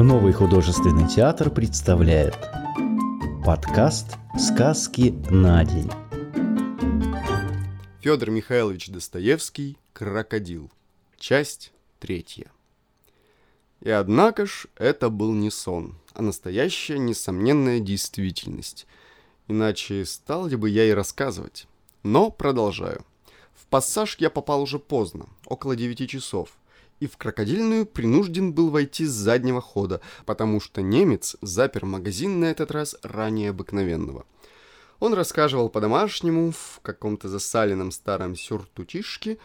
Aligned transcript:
Новый 0.00 0.32
художественный 0.32 1.08
театр 1.08 1.50
представляет 1.50 2.36
подкаст 3.44 4.16
«Сказки 4.38 5.10
на 5.28 5.64
день». 5.64 5.90
Федор 8.00 8.30
Михайлович 8.30 8.90
Достоевский 8.90 9.76
«Крокодил». 9.92 10.70
Часть 11.18 11.72
третья. 11.98 12.46
И 13.80 13.90
однако 13.90 14.46
ж 14.46 14.68
это 14.76 15.10
был 15.10 15.32
не 15.32 15.50
сон, 15.50 15.96
а 16.14 16.22
настоящая 16.22 17.00
несомненная 17.00 17.80
действительность. 17.80 18.86
Иначе 19.48 20.04
стал 20.04 20.46
ли 20.46 20.54
бы 20.54 20.70
я 20.70 20.84
и 20.84 20.92
рассказывать. 20.92 21.66
Но 22.04 22.30
продолжаю. 22.30 23.04
В 23.52 23.66
пассаж 23.66 24.16
я 24.20 24.30
попал 24.30 24.62
уже 24.62 24.78
поздно, 24.78 25.26
около 25.44 25.74
девяти 25.74 26.06
часов– 26.06 26.50
и 27.00 27.06
в 27.06 27.16
крокодильную 27.16 27.86
принужден 27.86 28.52
был 28.52 28.70
войти 28.70 29.04
с 29.04 29.10
заднего 29.10 29.60
хода, 29.60 30.00
потому 30.26 30.60
что 30.60 30.82
немец 30.82 31.36
запер 31.42 31.84
магазин 31.84 32.40
на 32.40 32.46
этот 32.46 32.70
раз 32.70 32.96
ранее 33.02 33.50
обыкновенного. 33.50 34.26
Он 35.00 35.14
рассказывал 35.14 35.68
по-домашнему, 35.68 36.50
в 36.50 36.80
каком-то 36.82 37.28
засаленном 37.28 37.92
старом 37.92 38.34
сюртутишке, 38.34 39.38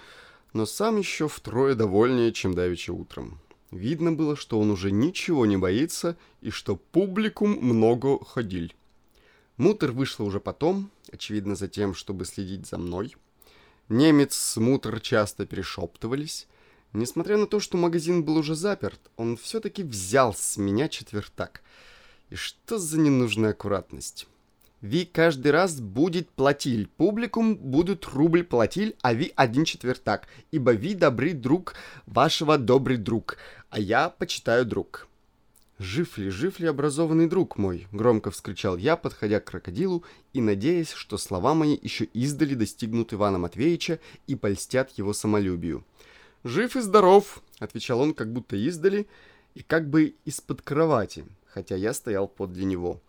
но 0.53 0.65
сам 0.65 0.97
еще 0.97 1.27
втрое 1.27 1.75
довольнее, 1.75 2.31
чем 2.31 2.53
давеча 2.53 2.91
утром. 2.91 3.39
Видно 3.71 4.11
было, 4.11 4.35
что 4.35 4.59
он 4.59 4.69
уже 4.69 4.91
ничего 4.91 5.45
не 5.45 5.57
боится 5.57 6.15
и 6.41 6.51
что 6.51 6.75
публикум 6.75 7.51
много 7.51 8.23
ходил. 8.23 8.71
Мутер 9.57 9.91
вышла 9.91 10.23
уже 10.23 10.39
потом, 10.39 10.89
очевидно 11.11 11.55
за 11.55 11.67
тем, 11.67 11.93
чтобы 11.93 12.25
следить 12.25 12.67
за 12.67 12.77
мной. 12.77 13.15
Немец 13.89 14.35
с 14.35 14.57
Мутер 14.57 14.99
часто 14.99 15.45
перешептывались, 15.45 16.47
Несмотря 16.93 17.37
на 17.37 17.47
то, 17.47 17.59
что 17.59 17.75
магазин 17.77 18.23
был 18.23 18.37
уже 18.37 18.55
заперт, 18.55 18.99
он 19.17 19.35
все-таки 19.35 19.83
взял 19.83 20.33
с 20.33 20.57
меня 20.57 20.87
четвертак. 20.87 21.61
И 22.29 22.35
что 22.35 22.77
за 22.77 22.99
ненужная 22.99 23.51
аккуратность? 23.51 24.27
Ви 24.81 25.05
каждый 25.05 25.51
раз 25.51 25.79
будет 25.79 26.29
платиль, 26.29 26.87
публикум 26.97 27.55
будут 27.55 28.05
рубль 28.05 28.43
платиль, 28.43 28.95
а 29.01 29.13
ви 29.13 29.31
один 29.35 29.65
четвертак, 29.65 30.27
ибо 30.51 30.73
ви 30.73 30.93
добрый 30.93 31.33
друг 31.33 31.73
вашего 32.05 32.57
добрый 32.57 32.97
друг, 32.97 33.37
а 33.69 33.79
я 33.79 34.09
почитаю 34.09 34.65
друг. 34.65 35.07
«Жив 35.79 36.17
ли, 36.17 36.29
жив 36.29 36.59
ли 36.59 36.67
образованный 36.67 37.27
друг 37.27 37.57
мой?»— 37.57 37.87
громко 37.91 38.29
вскричал 38.29 38.77
я, 38.77 38.95
подходя 38.95 39.39
к 39.39 39.45
крокодилу 39.45 40.03
и 40.33 40.41
надеясь, 40.41 40.91
что 40.91 41.17
слова 41.17 41.55
мои 41.55 41.77
еще 41.81 42.05
издали 42.05 42.53
достигнут 42.53 43.13
Ивана 43.13 43.39
Матвеевича 43.39 43.99
и 44.27 44.35
польстят 44.35 44.91
его 44.97 45.13
самолюбию. 45.13 45.83
«Жив 46.43 46.75
и 46.75 46.81
здоров»,— 46.81 47.41
отвечал 47.59 48.01
он 48.01 48.13
как 48.13 48.33
будто 48.33 48.57
издали 48.57 49.07
и 49.55 49.63
как 49.63 49.89
бы 49.89 50.15
из-под 50.25 50.61
кровати, 50.61 51.25
хотя 51.45 51.75
я 51.77 51.93
стоял 51.93 52.27
подле 52.27 52.65
него. 52.65 53.01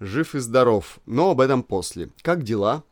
«Жив 0.00 0.34
и 0.34 0.38
здоров, 0.38 0.98
но 1.06 1.30
об 1.30 1.40
этом 1.40 1.62
после. 1.62 2.10
Как 2.22 2.42
дела?» 2.42 2.84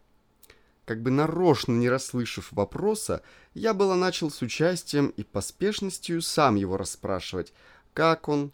Как 0.87 1.03
бы 1.03 1.11
нарочно 1.11 1.73
не 1.73 1.89
расслышав 1.89 2.51
вопроса, 2.53 3.23
я 3.55 3.73
было 3.73 3.95
начал 3.95 4.31
с 4.31 4.43
участием 4.43 5.09
и 5.09 5.23
поспешностью 5.23 6.21
сам 6.23 6.57
его 6.57 6.77
расспрашивать, 6.77 7.53
как 7.93 8.29
он, 8.29 8.51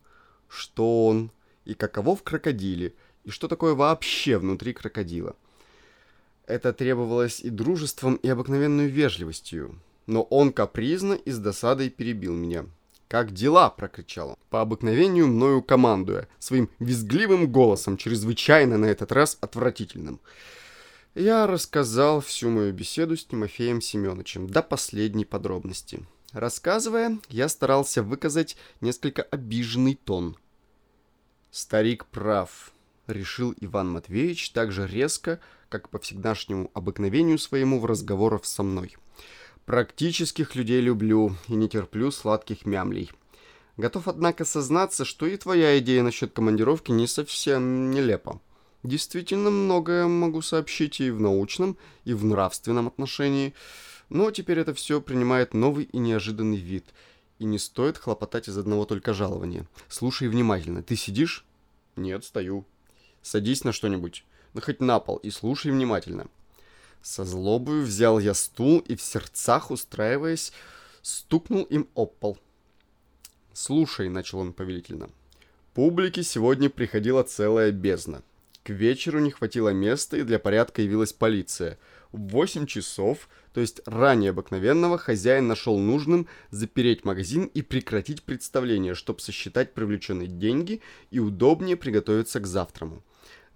что 0.49 1.07
он 1.07 1.31
и 1.65 1.73
каково 1.73 2.17
в 2.17 2.23
крокодиле, 2.23 2.95
и 3.25 3.31
что 3.31 3.49
такое 3.49 3.75
вообще 3.75 4.39
внутри 4.39 4.75
крокодила. 4.75 5.37
Это 6.47 6.73
требовалось 6.73 7.41
и 7.41 7.49
дружеством, 7.49 8.17
и 8.17 8.29
обыкновенной 8.29 8.89
вежливостью 8.89 9.79
но 10.09 10.23
он 10.23 10.53
капризно 10.53 11.13
и 11.13 11.31
с 11.31 11.39
досадой 11.39 11.91
перебил 11.91 12.35
меня. 12.35 12.65
«Как 13.09 13.33
дела?»– 13.33 13.71
прокричал 13.77 14.31
он, 14.31 14.37
по 14.51 14.61
обыкновению 14.61 15.29
мною 15.29 15.63
командуя, 15.63 16.29
своим 16.39 16.69
визгливым 16.79 17.51
голосом, 17.51 17.97
чрезвычайно 17.97 18.79
на 18.79 18.87
этот 18.87 19.13
раз 19.13 19.39
отвратительным. 19.41 20.21
Я 21.15 21.47
рассказал 21.47 22.21
всю 22.21 22.51
мою 22.51 22.73
беседу 22.73 23.17
с 23.17 23.25
Тимофеем 23.25 23.81
Семеновичем 23.81 24.49
до 24.49 24.63
последней 24.63 25.25
подробности. 25.25 26.05
Рассказывая, 26.33 27.19
я 27.29 27.49
старался 27.49 28.03
выказать 28.03 28.57
несколько 28.81 29.23
обиженный 29.23 29.95
тон. 29.95 30.37
«Старик 31.51 32.07
прав»,— 32.07 32.73
решил 33.07 33.55
Иван 33.61 33.91
Матвеевич 33.91 34.51
так 34.51 34.71
же 34.71 34.87
резко, 34.87 35.41
как 35.69 35.89
по 35.89 35.99
всегдашнему 35.99 36.71
обыкновению 36.75 37.39
своему 37.39 37.81
в 37.81 37.87
разговорах 37.87 38.45
со 38.45 38.63
мной. 38.63 38.97
Практических 39.69 40.55
людей 40.55 40.81
люблю 40.81 41.37
и 41.47 41.55
не 41.55 41.69
терплю 41.69 42.11
сладких 42.11 42.65
мямлей. 42.65 43.11
Готов, 43.77 44.09
однако, 44.09 44.47
сознаться, 44.47 45.05
что 45.05 45.27
и 45.27 45.37
твоя 45.37 45.79
идея 45.79 46.03
насчет 46.03 46.33
командировки 46.33 46.91
не 46.91 47.07
совсем 47.07 47.91
нелепа. 47.91 48.41
Действительно, 48.83 49.51
многое 49.51 50.07
могу 50.07 50.41
сообщить 50.41 51.03
и 51.03 51.11
в 51.11 51.21
научном, 51.21 51.77
и 52.07 52.15
в 52.15 52.25
нравственном 52.25 52.87
отношении, 52.87 53.53
но 54.09 54.31
теперь 54.31 54.59
это 54.59 54.73
все 54.73 55.03
принимает 55.03 55.53
новый 55.53 55.85
и 55.85 55.99
неожиданный 55.99 56.57
вид, 56.57 56.87
и 57.39 57.45
не 57.45 57.59
стоит 57.59 57.99
хлопотать 57.99 58.49
из 58.49 58.57
одного 58.57 58.87
только 58.87 59.13
жалования. 59.13 59.67
Слушай 59.91 60.29
внимательно. 60.29 60.83
Ты 60.83 60.97
сидишь? 60.97 61.45
Нет, 61.95 62.25
стою. 62.25 62.65
Садись 63.21 63.65
на 63.65 63.73
что-нибудь, 63.73 64.25
ну 64.55 64.63
хоть 64.63 64.81
на 64.81 64.99
пол, 64.99 65.19
и 65.19 65.29
слушай 65.29 65.71
внимательно. 65.71 66.27
Со 67.03 67.25
злобою 67.25 67.85
взял 67.85 68.19
я 68.19 68.35
стул 68.35 68.81
и 68.81 68.97
в 68.97 69.03
сердцах, 69.03 69.71
устраиваясь, 69.71 70.53
стукнул 71.03 71.63
им 71.65 71.89
об 71.95 72.15
пол. 72.19 72.39
«Слушай»,— 73.53 74.09
начал 74.11 74.39
он 74.39 74.53
повелительно,— 74.53 75.11
«публике 75.75 76.23
сегодня 76.23 76.71
приходила 76.71 77.23
целая 77.23 77.73
бездна. 77.73 78.23
К 78.63 78.71
вечеру 78.71 79.19
не 79.21 79.31
хватило 79.31 79.71
места, 79.71 80.19
и 80.19 80.23
для 80.23 80.39
порядка 80.39 80.83
явилась 80.83 81.15
полиция. 81.15 81.79
В 82.13 82.29
8 82.29 82.67
часов, 82.67 83.29
то 83.55 83.61
есть 83.63 83.81
ранее 83.87 84.31
обыкновенного, 84.31 84.99
хозяин 84.99 85.49
нашел 85.49 85.79
нужным 85.79 86.27
запереть 86.51 87.05
магазин 87.05 87.47
и 87.47 87.63
прекратить 87.63 88.23
представление, 88.23 88.95
чтобы 88.95 89.21
сосчитать 89.21 89.73
привлеченные 89.73 90.29
деньги 90.29 90.83
и 91.11 91.19
удобнее 91.19 91.77
приготовиться 91.77 92.41
к 92.41 92.47
завтраму. 92.47 93.03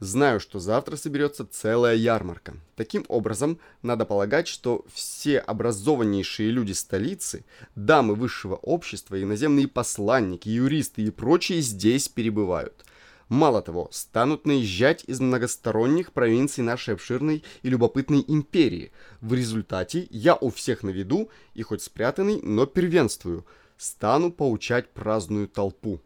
Знаю, 0.02 0.40
что 0.40 0.58
завтра 0.58 0.96
соберется 0.96 1.46
целая 1.46 1.94
ярмарка. 1.94 2.54
Таким 2.74 3.04
образом, 3.06 3.60
надо 3.82 4.04
полагать, 4.04 4.48
что 4.48 4.84
все 4.92 5.38
образованнейшие 5.38 6.50
люди 6.50 6.72
столицы, 6.72 7.44
дамы 7.76 8.16
высшего 8.16 8.56
общества, 8.56 9.22
иноземные 9.22 9.68
посланники, 9.68 10.48
юристы 10.48 11.02
и 11.02 11.10
прочие 11.12 11.60
здесь 11.60 12.08
перебывают. 12.08 12.84
Мало 13.28 13.62
того, 13.62 13.90
станут 13.92 14.44
наезжать 14.44 15.04
из 15.04 15.20
многосторонних 15.20 16.10
провинций 16.10 16.64
нашей 16.64 16.94
обширной 16.94 17.44
и 17.62 17.68
любопытной 17.68 18.24
империи. 18.26 18.90
В 19.20 19.34
результате 19.34 20.08
я 20.10 20.34
у 20.34 20.50
всех 20.50 20.82
на 20.82 20.90
виду, 20.90 21.30
и 21.54 21.62
хоть 21.62 21.80
спрятанный, 21.80 22.40
но 22.42 22.66
первенствую. 22.66 23.46
Стану 23.76 24.32
поучать 24.32 24.90
праздную 24.90 25.46
толпу. 25.46 26.00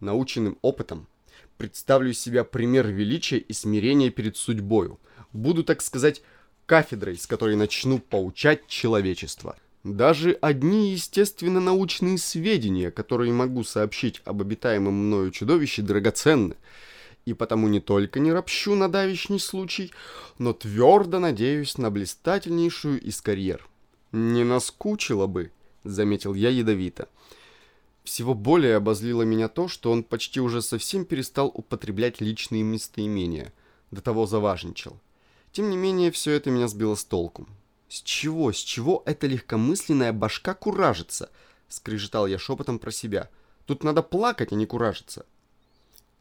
Наученным 0.00 0.56
опытом, 0.62 1.06
представлю 1.56 2.10
из 2.10 2.20
себя 2.20 2.44
пример 2.44 2.86
величия 2.88 3.38
и 3.38 3.52
смирения 3.52 4.10
перед 4.10 4.36
судьбою. 4.36 4.98
Буду, 5.32 5.64
так 5.64 5.82
сказать, 5.82 6.22
кафедрой, 6.66 7.16
с 7.16 7.26
которой 7.26 7.56
начну 7.56 7.98
поучать 7.98 8.66
человечество. 8.66 9.56
Даже 9.84 10.32
одни 10.40 10.90
естественно-научные 10.92 12.18
сведения, 12.18 12.90
которые 12.90 13.32
могу 13.32 13.62
сообщить 13.62 14.20
об 14.24 14.40
обитаемом 14.42 14.94
мною 14.94 15.30
чудовище, 15.30 15.82
драгоценны. 15.82 16.56
И 17.24 17.34
потому 17.34 17.68
не 17.68 17.80
только 17.80 18.18
не 18.18 18.32
ропщу 18.32 18.74
на 18.74 18.88
давишний 18.88 19.38
случай, 19.38 19.92
но 20.38 20.52
твердо 20.52 21.20
надеюсь 21.20 21.78
на 21.78 21.90
блистательнейшую 21.90 23.00
из 23.00 23.20
карьер. 23.20 23.66
«Не 24.12 24.44
наскучило 24.44 25.26
бы»,— 25.26 25.50
заметил 25.84 26.34
я 26.34 26.50
ядовито. 26.50 27.08
Всего 28.06 28.34
более 28.34 28.76
обозлило 28.76 29.22
меня 29.22 29.48
то, 29.48 29.66
что 29.66 29.90
он 29.90 30.04
почти 30.04 30.40
уже 30.40 30.62
совсем 30.62 31.04
перестал 31.04 31.50
употреблять 31.52 32.20
личные 32.20 32.62
местоимения, 32.62 33.52
до 33.90 34.00
того 34.00 34.26
заважничал. 34.26 35.00
Тем 35.50 35.70
не 35.70 35.76
менее, 35.76 36.12
все 36.12 36.30
это 36.30 36.52
меня 36.52 36.68
сбило 36.68 36.94
с 36.94 37.04
толку. 37.04 37.48
«С 37.88 38.00
чего, 38.02 38.52
с 38.52 38.58
чего 38.58 39.02
эта 39.06 39.26
легкомысленная 39.26 40.12
башка 40.12 40.54
куражится?»— 40.54 41.30
скрежетал 41.68 42.28
я 42.28 42.38
шепотом 42.38 42.78
про 42.78 42.92
себя. 42.92 43.28
«Тут 43.66 43.82
надо 43.82 44.02
плакать, 44.02 44.52
а 44.52 44.54
не 44.54 44.66
куражиться». 44.66 45.26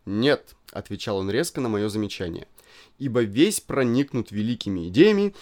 «Нет»,— 0.05 0.55
отвечал 0.71 1.17
он 1.17 1.29
резко 1.29 1.61
на 1.61 1.69
мое 1.69 1.87
замечание, 1.89 2.47
«ибо 2.97 3.21
весь 3.21 3.61
проникнут 3.61 4.31
великими 4.31 4.87
идеями, 4.87 5.35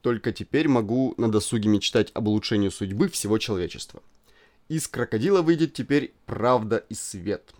только 0.00 0.32
теперь 0.32 0.68
могу 0.68 1.12
на 1.18 1.30
досуге 1.30 1.68
мечтать 1.68 2.12
об 2.14 2.28
улучшении 2.28 2.70
судьбы 2.70 3.10
всего 3.10 3.36
человечества». 3.36 4.02
Из 4.68 4.88
крокодила 4.88 5.42
выйдет 5.42 5.74
теперь 5.74 6.12
правда 6.26 6.84
и 6.88 6.94
свет. 6.94 7.54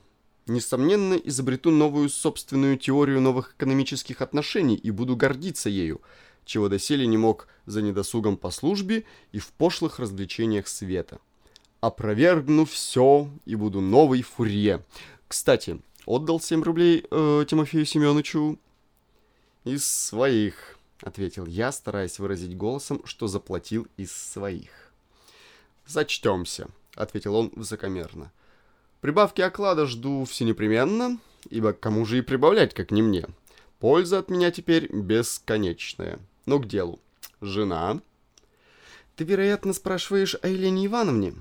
Несомненно, 0.46 1.14
изобрету 1.14 1.70
новую 1.70 2.08
собственную 2.08 2.78
теорию 2.78 3.20
новых 3.20 3.54
экономических 3.56 4.20
отношений 4.20 4.74
и 4.74 4.90
буду 4.90 5.16
гордиться 5.16 5.68
ею, 5.68 6.00
чего 6.44 6.68
доселе 6.68 7.06
не 7.06 7.16
мог 7.16 7.48
за 7.64 7.82
недосугом 7.82 8.36
по 8.36 8.50
службе 8.50 9.04
и 9.32 9.38
в 9.38 9.48
пошлых 9.48 9.98
развлечениях 10.00 10.66
света. 10.66 11.20
Опровергну 11.80 12.64
все 12.64 13.28
и 13.44 13.54
буду 13.54 13.80
новый 13.80 14.22
фурье. 14.22 14.84
Кстати, 15.28 15.80
отдал 16.06 16.40
7 16.40 16.62
рублей 16.62 17.04
э, 17.08 17.44
Тимофею 17.48 17.84
Семеновичу 17.84 18.58
из 19.64 19.86
своих, 19.86 20.78
ответил 21.02 21.46
я, 21.46 21.70
стараясь 21.70 22.18
выразить 22.18 22.56
голосом, 22.56 23.02
что 23.04 23.26
заплатил 23.26 23.86
из 23.96 24.12
своих. 24.12 24.70
Зачтемся, 25.86 26.68
ответил 26.96 27.36
он 27.36 27.52
высокомерно. 27.54 28.32
Прибавки 29.00 29.40
оклада 29.40 29.86
жду 29.86 30.24
все 30.24 30.44
непременно, 30.44 31.18
ибо 31.48 31.72
кому 31.72 32.04
же 32.04 32.18
и 32.18 32.22
прибавлять, 32.22 32.74
как 32.74 32.90
не 32.90 33.02
мне. 33.02 33.26
Польза 33.78 34.18
от 34.18 34.30
меня 34.30 34.50
теперь 34.50 34.90
бесконечная. 34.92 36.18
Но 36.46 36.58
к 36.58 36.66
делу. 36.66 36.98
Жена. 37.40 38.00
Ты, 39.14 39.24
вероятно, 39.24 39.72
спрашиваешь 39.72 40.36
о 40.42 40.48
Елене 40.48 40.86
Ивановне? 40.86 41.34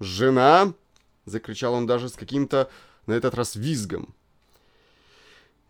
Жена? 0.00 0.74
Закричал 1.24 1.74
он 1.74 1.86
даже 1.86 2.08
с 2.08 2.14
каким-то, 2.14 2.70
на 3.06 3.12
этот 3.12 3.34
раз, 3.34 3.56
визгом. 3.56 4.14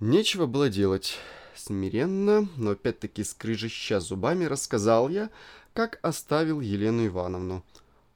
Нечего 0.00 0.46
было 0.46 0.68
делать. 0.68 1.18
Смиренно, 1.54 2.48
но 2.56 2.70
опять-таки 2.70 3.24
скрыжища 3.24 4.00
зубами, 4.00 4.46
рассказал 4.46 5.08
я, 5.08 5.30
как 5.74 5.98
оставил 6.02 6.60
Елену 6.60 7.06
Ивановну. 7.06 7.62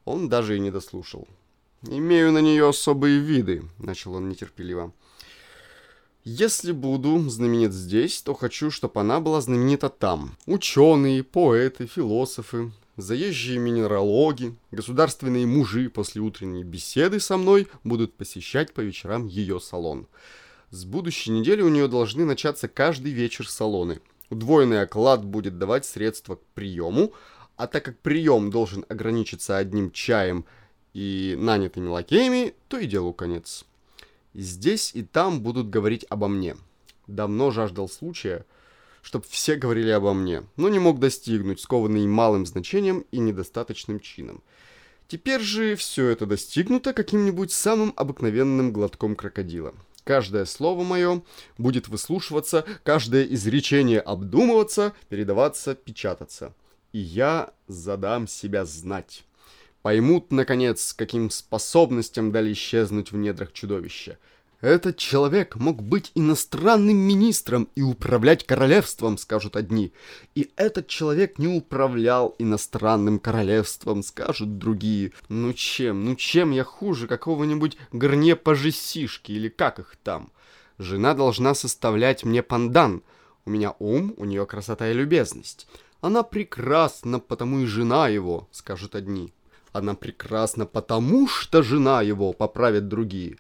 Он 0.07 0.31
даже 0.31 0.57
и 0.57 0.61
не 0.61 0.71
дослушал. 0.71 1.29
«Имею 1.83 2.33
на 2.33 2.39
нее 2.41 2.67
особые 2.67 3.19
виды»,— 3.19 3.65
начал 3.79 4.15
он 4.15 4.31
нетерпеливо. 4.31 4.93
Если 6.29 6.73
буду 6.73 7.21
знаменит 7.29 7.73
здесь, 7.73 8.21
то 8.21 8.35
хочу, 8.35 8.73
чтобы 8.73 9.01
она 9.01 9.21
была 9.21 9.41
знаменита 9.41 9.89
там. 9.89 10.37
Ученые, 10.47 11.23
поэты, 11.23 11.87
философы, 11.87 12.73
заезжие 12.97 13.61
минералоги, 13.61 14.57
государственные 14.73 15.47
мужи 15.47 15.89
после 15.89 16.21
утренней 16.21 16.65
беседы 16.65 17.21
со 17.21 17.37
мной 17.37 17.69
будут 17.85 18.15
посещать 18.15 18.75
по 18.75 18.81
вечерам 18.81 19.29
ее 19.29 19.61
салон. 19.61 20.09
С 20.71 20.85
будущей 20.85 21.31
недели 21.31 21.63
у 21.63 21.69
нее 21.69 21.87
должны 21.87 22.25
начаться 22.25 22.67
каждый 22.67 23.13
вечер 23.13 23.49
салоны. 23.49 24.01
Удвоенный 24.29 24.83
оклад 24.83 25.25
будет 25.25 25.59
давать 25.59 25.87
средства 25.87 26.35
к 26.35 26.43
приему, 26.55 27.13
а 27.57 27.67
так 27.67 27.85
как 27.85 27.99
прием 27.99 28.51
должен 28.51 28.85
ограничиться 28.89 29.57
одним 29.57 29.91
чаем 29.91 30.45
и 30.93 31.35
нанятыми 31.39 31.89
лакеями, 31.89 32.55
то 32.69 32.79
и 32.79 32.87
делу 32.87 33.13
конец. 33.13 33.65
Здесь 34.35 34.93
и 34.95 35.03
там 35.03 35.41
будут 35.41 35.71
говорить 35.71 36.05
обо 36.09 36.29
мне. 36.29 36.57
Давно 37.07 37.51
жаждал 37.51 37.89
случая, 37.89 38.45
чтобы 39.03 39.25
все 39.29 39.57
говорили 39.57 39.91
обо 39.91 40.13
мне, 40.13 40.43
но 40.57 40.69
не 40.69 40.79
мог 40.79 40.99
достигнуть, 40.99 41.61
скованный 41.61 42.07
малым 42.07 42.45
значением 42.45 43.07
и 43.13 43.19
недостаточным 43.19 44.01
чином. 44.01 44.43
Теперь 45.09 45.41
же 45.41 45.77
все 45.77 46.09
это 46.09 46.27
достигнуто 46.27 46.93
каким-нибудь 46.93 47.53
самым 47.53 47.93
обыкновенным 47.97 48.73
глотком 48.73 49.15
крокодила. 49.15 49.75
Каждое 50.03 50.45
слово 50.45 50.83
мое 50.83 51.23
будет 51.59 51.89
выслушиваться, 51.89 52.65
каждое 52.85 53.25
изречение 53.25 54.01
обдумываться, 54.01 54.93
передаваться, 55.09 55.75
печататься. 55.75 56.53
И 56.97 56.99
я 56.99 57.51
задам 57.69 58.27
себя 58.27 58.65
знать 58.65 59.27
поймут, 59.83 60.33
наконец, 60.33 60.95
каким 60.95 61.29
способностям 61.29 62.33
дали 62.33 62.55
исчезнуть 62.55 63.13
в 63.13 63.17
недрах 63.17 63.53
чудовища. 63.53 64.17
Этот 64.63 64.97
человек 64.97 65.57
мог 65.57 65.83
быть 65.83 66.11
иностранным 66.15 66.97
министром 66.97 67.69
и 67.75 67.83
управлять 67.83 68.47
королевством, 68.47 69.19
скажут 69.19 69.57
одни. 69.57 69.93
И 70.35 70.51
этот 70.57 70.89
человек 70.89 71.39
не 71.39 71.49
управлял 71.49 72.35
иностранным 72.39 73.19
королевством, 73.19 74.03
скажут 74.03 74.57
другие. 74.57 75.13
Ну 75.29 75.53
чем, 75.53 76.03
ну 76.03 76.17
чем 76.17 76.51
я 76.51 76.65
хуже 76.65 77.09
какого-нибудь 77.09 77.77
горне-пожесишки 77.93 79.33
или 79.33 79.51
как 79.51 79.81
их 79.81 79.97
там? 80.03 80.33
Жена 80.79 81.13
должна 81.13 81.55
составлять 81.55 82.25
мне 82.25 82.43
пандан. 82.43 83.03
У 83.45 83.51
меня 83.51 83.75
ум, 83.79 84.15
у 84.17 84.25
нее 84.25 84.47
красота 84.47 84.89
и 84.91 84.95
любезность. 84.95 85.69
Она 86.07 86.23
прекрасна, 86.23 87.19
потому 87.19 87.59
и 87.59 87.67
жена 87.67 88.07
его, 88.07 88.49
скажут 88.53 88.95
одни. 88.95 89.33
Она 89.73 89.97
прекрасна, 89.97 90.65
потому 90.65 91.27
что 91.27 91.65
жена 91.65 92.01
его, 92.01 92.33
поправят 92.33 92.87
другие. 92.87 93.39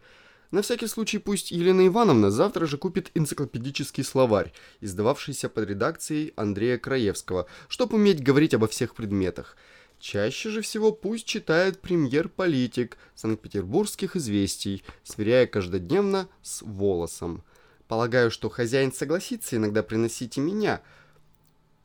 На 0.50 0.62
всякий 0.62 0.88
случай 0.88 1.18
пусть 1.18 1.52
Елена 1.52 1.86
Ивановна 1.86 2.32
завтра 2.32 2.66
же 2.66 2.76
купит 2.76 3.12
энциклопедический 3.14 4.02
словарь, 4.02 4.52
издававшийся 4.80 5.48
под 5.48 5.68
редакцией 5.68 6.32
Андрея 6.34 6.76
Краевского, 6.76 7.46
чтобы 7.68 7.98
уметь 7.98 8.20
говорить 8.20 8.54
обо 8.54 8.66
всех 8.66 8.96
предметах. 8.96 9.56
Чаще 10.00 10.50
же 10.50 10.60
всего 10.60 10.90
пусть 10.90 11.24
читает 11.24 11.80
премьер-политик 11.80 12.98
Санкт-Петербургских 13.14 14.16
известий, 14.16 14.82
сверяя 15.04 15.46
каждодневно 15.46 16.28
с 16.42 16.62
волосом. 16.62 17.44
Полагаю, 17.86 18.32
что 18.32 18.48
хозяин 18.48 18.92
согласится 18.92 19.54
иногда 19.54 19.84
приносить 19.84 20.36
и 20.36 20.40
меня 20.40 20.82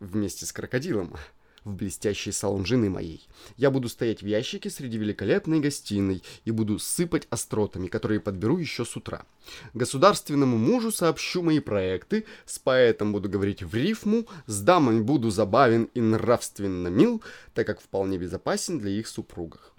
вместе 0.02 0.46
с 0.46 0.52
крокодилом 0.52 1.16
в 1.64 1.76
блестящий 1.76 2.32
салон 2.32 2.66
жены 2.66 2.90
моей. 2.90 3.28
Я 3.56 3.70
буду 3.70 3.88
стоять 3.88 4.22
в 4.22 4.26
ящике 4.26 4.70
среди 4.70 4.98
великолепной 4.98 5.60
гостиной 5.60 6.24
и 6.44 6.52
буду 6.52 6.80
сыпать 6.80 7.28
остротами, 7.30 7.88
которые 7.88 8.20
подберу 8.20 8.58
еще 8.58 8.84
с 8.84 8.98
утра. 8.98 9.26
Государственному 9.74 10.58
мужу 10.58 10.92
сообщу 10.92 11.44
мои 11.44 11.60
проекты, 11.60 12.26
с 12.46 12.60
поэтом 12.60 13.14
буду 13.14 13.30
говорить 13.30 13.64
в 13.64 13.74
рифму, 13.76 14.28
с 14.48 14.60
дамами 14.62 15.02
буду 15.02 15.30
забавен 15.30 15.86
и 15.94 16.02
нравственно 16.02 16.88
мил, 16.88 17.22
так 17.54 17.68
как 17.68 17.80
вполне 17.80 18.18
безопасен 18.18 18.80
для 18.80 18.92
их 18.92 19.08
супругов. 19.08 19.72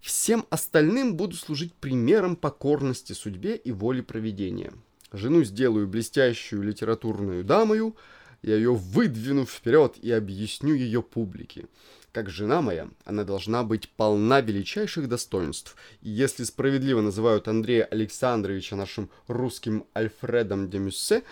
Всем 0.00 0.44
остальным 0.50 1.16
буду 1.16 1.34
служить 1.34 1.72
примером 1.72 2.36
покорности 2.36 3.14
судьбе 3.14 3.56
и 3.56 3.72
воле 3.72 4.02
проведения. 4.02 4.74
Жену 5.12 5.44
сделаю 5.44 5.88
блестящую 5.88 6.62
литературную 6.62 7.42
дамою, 7.42 7.96
я 8.44 8.56
ее 8.56 8.74
выдвину 8.74 9.46
вперед 9.46 9.96
и 10.02 10.10
объясню 10.10 10.74
ее 10.74 11.02
публике. 11.02 11.66
Как 12.12 12.28
жена 12.28 12.60
моя, 12.60 12.88
она 13.04 13.24
должна 13.24 13.64
быть 13.64 13.88
полна 13.88 14.40
величайших 14.40 15.08
достоинств. 15.08 15.76
И 16.02 16.10
если 16.10 16.44
справедливо 16.44 17.00
называют 17.00 17.48
Андрея 17.48 17.84
Александровича 17.84 18.76
нашим 18.76 19.10
русским 19.28 19.86
Альфредом 19.96 20.68
де 20.68 20.78
Мюссе, 20.78 21.22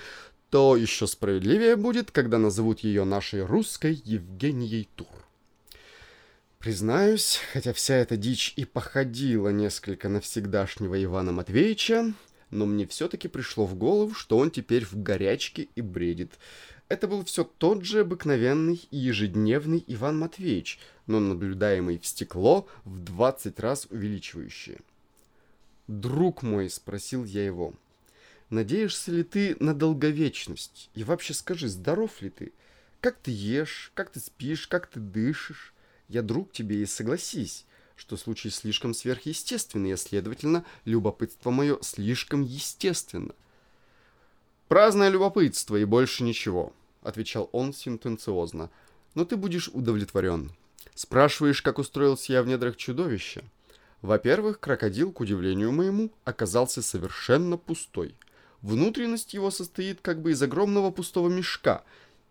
то 0.50 0.76
еще 0.76 1.06
справедливее 1.06 1.76
будет, 1.76 2.10
когда 2.10 2.38
назовут 2.38 2.80
ее 2.80 3.04
нашей 3.04 3.44
русской 3.44 4.02
Евгенией 4.04 4.88
Тур. 4.96 5.06
Признаюсь, 6.58 7.40
хотя 7.52 7.72
вся 7.72 7.96
эта 7.96 8.16
дичь 8.16 8.54
и 8.56 8.64
походила 8.64 9.50
несколько 9.50 10.08
на 10.08 10.20
всегдашнего 10.20 11.02
Ивана 11.02 11.32
Матвеевича, 11.32 12.14
но 12.52 12.66
мне 12.66 12.86
все-таки 12.86 13.28
пришло 13.28 13.66
в 13.66 13.74
голову, 13.74 14.14
что 14.14 14.38
он 14.38 14.50
теперь 14.50 14.84
в 14.84 15.02
горячке 15.02 15.68
и 15.74 15.80
бредит. 15.80 16.32
Это 16.92 17.08
был 17.08 17.24
все 17.24 17.44
тот 17.44 17.86
же 17.86 18.00
обыкновенный 18.00 18.86
и 18.90 18.98
ежедневный 18.98 19.82
Иван 19.86 20.18
Матвеевич, 20.18 20.78
но 21.06 21.20
наблюдаемый 21.20 21.98
в 21.98 22.04
стекло 22.04 22.68
в 22.84 22.98
20 22.98 23.58
раз 23.60 23.86
увеличивающее. 23.88 24.78
«Друг 25.88 26.42
мой»,— 26.42 26.68
спросил 26.70 27.24
я 27.24 27.46
его,— 27.46 27.72
«надеешься 28.50 29.10
ли 29.10 29.22
ты 29.22 29.56
на 29.58 29.72
долговечность? 29.72 30.90
И 30.94 31.02
вообще 31.02 31.32
скажи, 31.32 31.66
здоров 31.66 32.20
ли 32.20 32.28
ты? 32.28 32.52
Как 33.00 33.16
ты 33.16 33.30
ешь, 33.30 33.90
как 33.94 34.10
ты 34.10 34.20
спишь, 34.20 34.66
как 34.66 34.86
ты 34.86 35.00
дышишь? 35.00 35.72
Я 36.08 36.20
друг 36.20 36.52
тебе 36.52 36.82
и 36.82 36.84
согласись, 36.84 37.64
что 37.96 38.18
случай 38.18 38.50
слишком 38.50 38.92
сверхъестественный, 38.92 39.94
а 39.94 39.96
следовательно, 39.96 40.66
любопытство 40.84 41.50
мое 41.52 41.78
слишком 41.80 42.42
естественно. 42.42 43.34
Праздное 44.68 45.08
любопытство 45.08 45.76
и 45.76 45.86
больше 45.86 46.22
ничего.— 46.22 46.74
отвечал 47.02 47.48
он 47.52 47.72
сентенциозно. 47.72 48.70
«Но 49.14 49.24
ты 49.24 49.36
будешь 49.36 49.68
удовлетворен. 49.68 50.50
Спрашиваешь, 50.94 51.62
как 51.62 51.78
устроился 51.78 52.32
я 52.32 52.42
в 52.42 52.46
недрах 52.46 52.76
чудовища? 52.76 53.42
Во-первых, 54.02 54.58
крокодил, 54.60 55.12
к 55.12 55.20
удивлению 55.20 55.72
моему, 55.72 56.10
оказался 56.24 56.82
совершенно 56.82 57.56
пустой. 57.56 58.14
Внутренность 58.60 59.32
его 59.34 59.50
состоит 59.50 60.00
как 60.00 60.20
бы 60.20 60.32
из 60.32 60.42
огромного 60.42 60.90
пустого 60.90 61.28
мешка, 61.28 61.84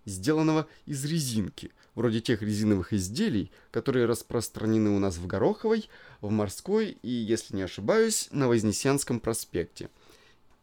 сделанного 0.06 0.68
из 0.86 1.04
резинки, 1.06 1.72
вроде 1.96 2.20
тех 2.22 2.42
резиновых 2.42 2.94
изделий, 2.94 3.52
которые 3.72 4.06
распространены 4.06 4.92
у 4.92 5.00
нас 5.00 5.18
в 5.18 5.28
Гороховой, 5.28 5.90
в 6.20 6.30
Морской 6.30 6.98
и, 7.02 7.10
если 7.10 7.56
не 7.56 7.64
ошибаюсь, 7.64 8.28
на 8.32 8.48
Вознесенском 8.48 9.20
проспекте. 9.20 9.90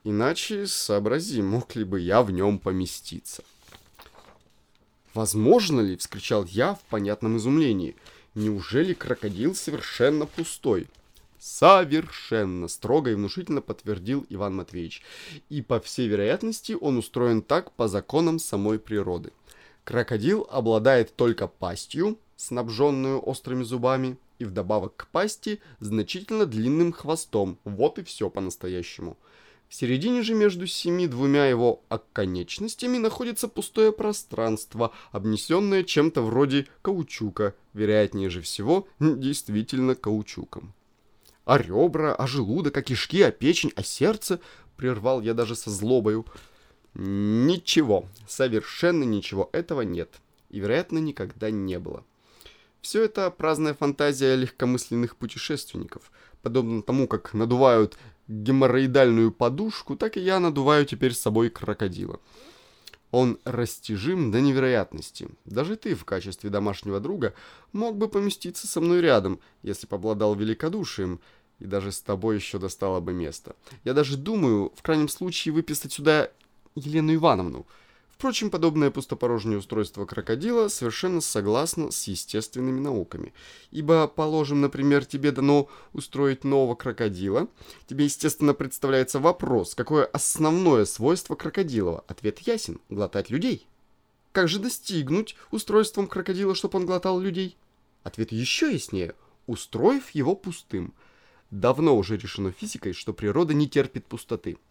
Иначе 0.04 0.66
сообрази, 0.66 1.42
мог 1.42 1.74
ли 1.74 1.84
бы 1.84 2.00
я 2.00 2.22
в 2.22 2.30
нем 2.30 2.58
поместиться. 2.58 3.42
«Возможно 5.18 5.80
ли?»— 5.80 5.96
вскричал 5.98 6.44
я 6.44 6.74
в 6.76 6.82
понятном 6.82 7.38
изумлении. 7.38 7.96
«Неужели 8.36 8.94
крокодил 8.94 9.52
совершенно 9.56 10.26
пустой?» 10.26 10.86
«Совершенно!»— 11.40 12.68
строго 12.68 13.10
и 13.10 13.14
внушительно 13.14 13.60
подтвердил 13.60 14.24
Иван 14.28 14.54
Матвеевич. 14.54 15.02
«И, 15.48 15.60
по 15.60 15.80
всей 15.80 16.06
вероятности, 16.06 16.76
он 16.80 16.98
устроен 16.98 17.42
так 17.42 17.72
по 17.72 17.88
законам 17.88 18.38
самой 18.38 18.78
природы. 18.78 19.32
Крокодил 19.82 20.46
обладает 20.52 21.16
только 21.16 21.48
пастью, 21.48 22.16
снабженную 22.36 23.20
острыми 23.28 23.64
зубами, 23.64 24.18
и 24.38 24.44
вдобавок 24.44 24.94
к 24.94 25.08
пасти 25.08 25.60
значительно 25.80 26.46
длинным 26.46 26.92
хвостом. 26.92 27.58
Вот 27.64 27.98
и 27.98 28.04
все 28.04 28.30
по-настоящему. 28.30 29.16
В 29.68 29.74
середине 29.74 30.22
же 30.22 30.34
между 30.34 30.66
семи 30.66 31.06
двумя 31.06 31.46
его 31.46 31.82
оконечностями 31.90 32.96
находится 32.96 33.48
пустое 33.48 33.92
пространство, 33.92 34.92
обнесенное 35.12 35.84
чем-то 35.84 36.22
вроде 36.22 36.66
каучука, 36.80 37.54
вероятнее 37.74 38.30
же 38.30 38.40
всего, 38.40 38.88
действительно 38.98 39.94
каучуком. 39.94 40.72
А 41.44 41.58
ребра, 41.58 42.14
а 42.14 42.26
желудок, 42.26 42.76
а 42.78 42.82
кишки, 42.82 43.20
а 43.22 43.30
печень, 43.30 43.72
а 43.76 43.82
сердце, 43.82 44.40
прервал 44.76 45.20
я 45.20 45.34
даже 45.34 45.54
со 45.54 45.70
злобою. 45.70 46.24
Ничего, 46.94 48.06
совершенно 48.26 49.04
ничего 49.04 49.50
этого 49.52 49.82
нет. 49.82 50.08
И, 50.48 50.60
вероятно, 50.60 50.98
никогда 50.98 51.50
не 51.50 51.78
было. 51.78 52.04
Все 52.80 53.04
это 53.04 53.30
праздная 53.30 53.74
фантазия 53.74 54.34
легкомысленных 54.34 55.16
путешественников. 55.16 56.10
Подобно 56.42 56.82
тому, 56.82 57.08
как 57.08 57.34
надувают 57.34 57.96
геморроидальную 58.28 59.32
подушку, 59.32 59.96
так 59.96 60.16
и 60.16 60.20
я 60.20 60.38
надуваю 60.38 60.84
теперь 60.86 61.14
с 61.14 61.20
собой 61.20 61.50
крокодила. 61.50 62.20
Он 63.10 63.38
растяжим 63.44 64.30
до 64.30 64.40
невероятности. 64.40 65.28
Даже 65.46 65.76
ты 65.76 65.94
в 65.94 66.04
качестве 66.04 66.50
домашнего 66.50 67.00
друга 67.00 67.34
мог 67.72 67.96
бы 67.96 68.08
поместиться 68.08 68.66
со 68.66 68.80
мной 68.80 69.00
рядом, 69.00 69.40
если 69.62 69.86
бы 69.86 69.96
обладал 69.96 70.34
великодушием, 70.34 71.20
и 71.58 71.64
даже 71.64 71.90
с 71.90 72.00
тобой 72.00 72.36
еще 72.36 72.58
достало 72.58 73.00
бы 73.00 73.12
место. 73.12 73.56
Я 73.84 73.94
даже 73.94 74.16
думаю, 74.16 74.72
в 74.76 74.82
крайнем 74.82 75.08
случае, 75.08 75.54
выписать 75.54 75.92
сюда 75.92 76.30
Елену 76.74 77.14
Ивановну– 77.14 77.66
Впрочем, 78.18 78.50
подобное 78.50 78.90
пустопорожнее 78.90 79.58
устройство 79.58 80.04
крокодила 80.04 80.66
совершенно 80.66 81.20
согласно 81.20 81.92
с 81.92 82.08
естественными 82.08 82.80
науками. 82.80 83.32
Ибо, 83.70 84.08
положим, 84.08 84.60
например, 84.60 85.04
тебе 85.04 85.30
дано 85.30 85.68
устроить 85.92 86.42
нового 86.42 86.74
крокодила, 86.74 87.46
тебе, 87.86 88.06
естественно, 88.06 88.54
представляется 88.54 89.20
вопрос, 89.20 89.76
какое 89.76 90.04
основное 90.04 90.84
свойство 90.84 91.36
крокодилова? 91.36 92.02
Ответ 92.08 92.40
ясен– 92.40 92.80
глотать 92.88 93.30
людей. 93.30 93.68
Как 94.32 94.48
же 94.48 94.58
достигнуть 94.58 95.36
устройством 95.52 96.08
крокодила, 96.08 96.56
чтобы 96.56 96.80
он 96.80 96.86
глотал 96.86 97.20
людей? 97.20 97.56
Ответ 98.02 98.32
еще 98.32 98.72
яснее– 98.72 99.14
устроив 99.46 100.10
его 100.10 100.34
пустым. 100.34 100.92
Давно 101.52 101.96
уже 101.96 102.16
решено 102.16 102.50
физикой, 102.50 102.94
что 102.94 103.12
природа 103.12 103.54
не 103.54 103.68
терпит 103.68 104.06
пустоты– 104.06 104.58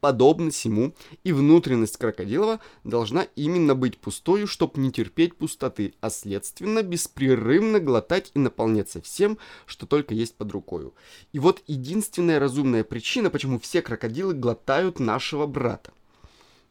Подобно 0.00 0.50
всему, 0.50 0.94
и 1.24 1.32
внутренность 1.32 1.96
крокодилова 1.96 2.60
должна 2.84 3.26
именно 3.34 3.74
быть 3.74 3.98
пустою, 3.98 4.46
чтобы 4.46 4.80
не 4.80 4.92
терпеть 4.92 5.34
пустоты, 5.36 5.94
а 6.00 6.10
следственно 6.10 6.82
беспрерывно 6.82 7.80
глотать 7.80 8.30
и 8.34 8.38
наполняться 8.38 9.00
всем, 9.00 9.38
что 9.64 9.86
только 9.86 10.14
есть 10.14 10.36
под 10.36 10.52
рукою. 10.52 10.94
И 11.32 11.38
вот 11.38 11.62
единственная 11.66 12.38
разумная 12.38 12.84
причина, 12.84 13.30
почему 13.30 13.58
все 13.58 13.80
крокодилы 13.80 14.34
глотают 14.34 15.00
нашего 15.00 15.46
брата. 15.46 15.92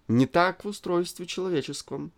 Не 0.08 0.28
так 0.28 0.64
в 0.64 0.68
устройстве 0.68 1.26
человеческом. 1.26 2.12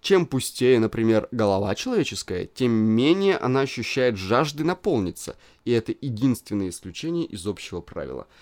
Чем 0.00 0.26
пустее, 0.26 0.78
например, 0.78 1.28
голова 1.32 1.74
человеческая, 1.74 2.46
тем 2.46 2.70
менее 2.70 3.36
она 3.36 3.62
ощущает 3.62 4.16
жажды 4.16 4.64
наполниться, 4.64 5.36
и 5.64 5.72
это 5.72 5.92
единственное 6.00 6.68
исключение 6.68 7.24
из 7.24 7.46
общего 7.46 7.80
правила– 7.80 8.28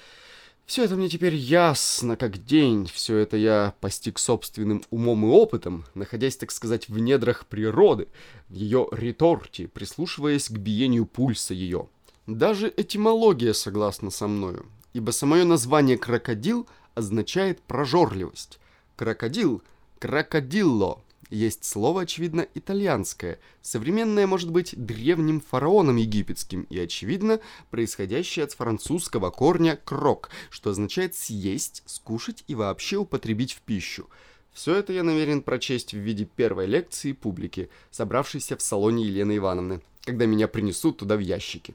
все 0.70 0.84
это 0.84 0.94
мне 0.94 1.08
теперь 1.08 1.34
ясно, 1.34 2.16
как 2.16 2.44
день. 2.44 2.86
Все 2.86 3.16
это 3.16 3.36
я 3.36 3.74
постиг 3.80 4.20
собственным 4.20 4.84
умом 4.90 5.24
и 5.24 5.28
опытом, 5.28 5.84
находясь, 5.94 6.36
так 6.36 6.52
сказать, 6.52 6.88
в 6.88 6.96
недрах 6.96 7.46
природы, 7.46 8.06
в 8.48 8.54
ее 8.54 8.86
реторте, 8.92 9.66
прислушиваясь 9.66 10.48
к 10.48 10.52
биению 10.52 11.06
пульса 11.06 11.54
ее. 11.54 11.88
Даже 12.28 12.72
этимология 12.76 13.52
согласна 13.52 14.10
со 14.10 14.28
мною, 14.28 14.64
ибо 14.92 15.10
самое 15.10 15.42
название 15.42 15.98
«крокодил» 15.98 16.68
означает 16.94 17.60
«прожорливость». 17.62 18.60
Крокодил– 18.94 19.64
«крокодилло», 19.98 21.02
есть 21.30 21.64
слово, 21.64 22.02
очевидно, 22.02 22.46
итальянское, 22.54 23.38
современное 23.62 24.26
может 24.26 24.50
быть 24.50 24.74
древним 24.76 25.40
фараоном 25.40 25.96
египетским 25.96 26.62
и, 26.62 26.78
очевидно, 26.78 27.40
происходящее 27.70 28.44
от 28.44 28.52
французского 28.52 29.30
корня 29.30 29.76
«крок», 29.76 30.30
что 30.50 30.70
означает 30.70 31.14
«съесть», 31.14 31.82
«скушать» 31.86 32.44
и 32.48 32.54
вообще 32.54 32.96
употребить 32.96 33.52
в 33.52 33.60
пищу. 33.60 34.08
Все 34.52 34.74
это 34.74 34.92
я 34.92 35.04
намерен 35.04 35.42
прочесть 35.42 35.94
в 35.94 35.98
виде 35.98 36.24
первой 36.24 36.66
лекции 36.66 37.12
публики, 37.12 37.70
собравшейся 37.92 38.56
в 38.56 38.62
салоне 38.62 39.04
Елены 39.04 39.36
Ивановны, 39.36 39.80
когда 40.04 40.26
меня 40.26 40.48
принесут 40.48 40.98
туда 40.98 41.16
в 41.16 41.20
ящики. 41.20 41.74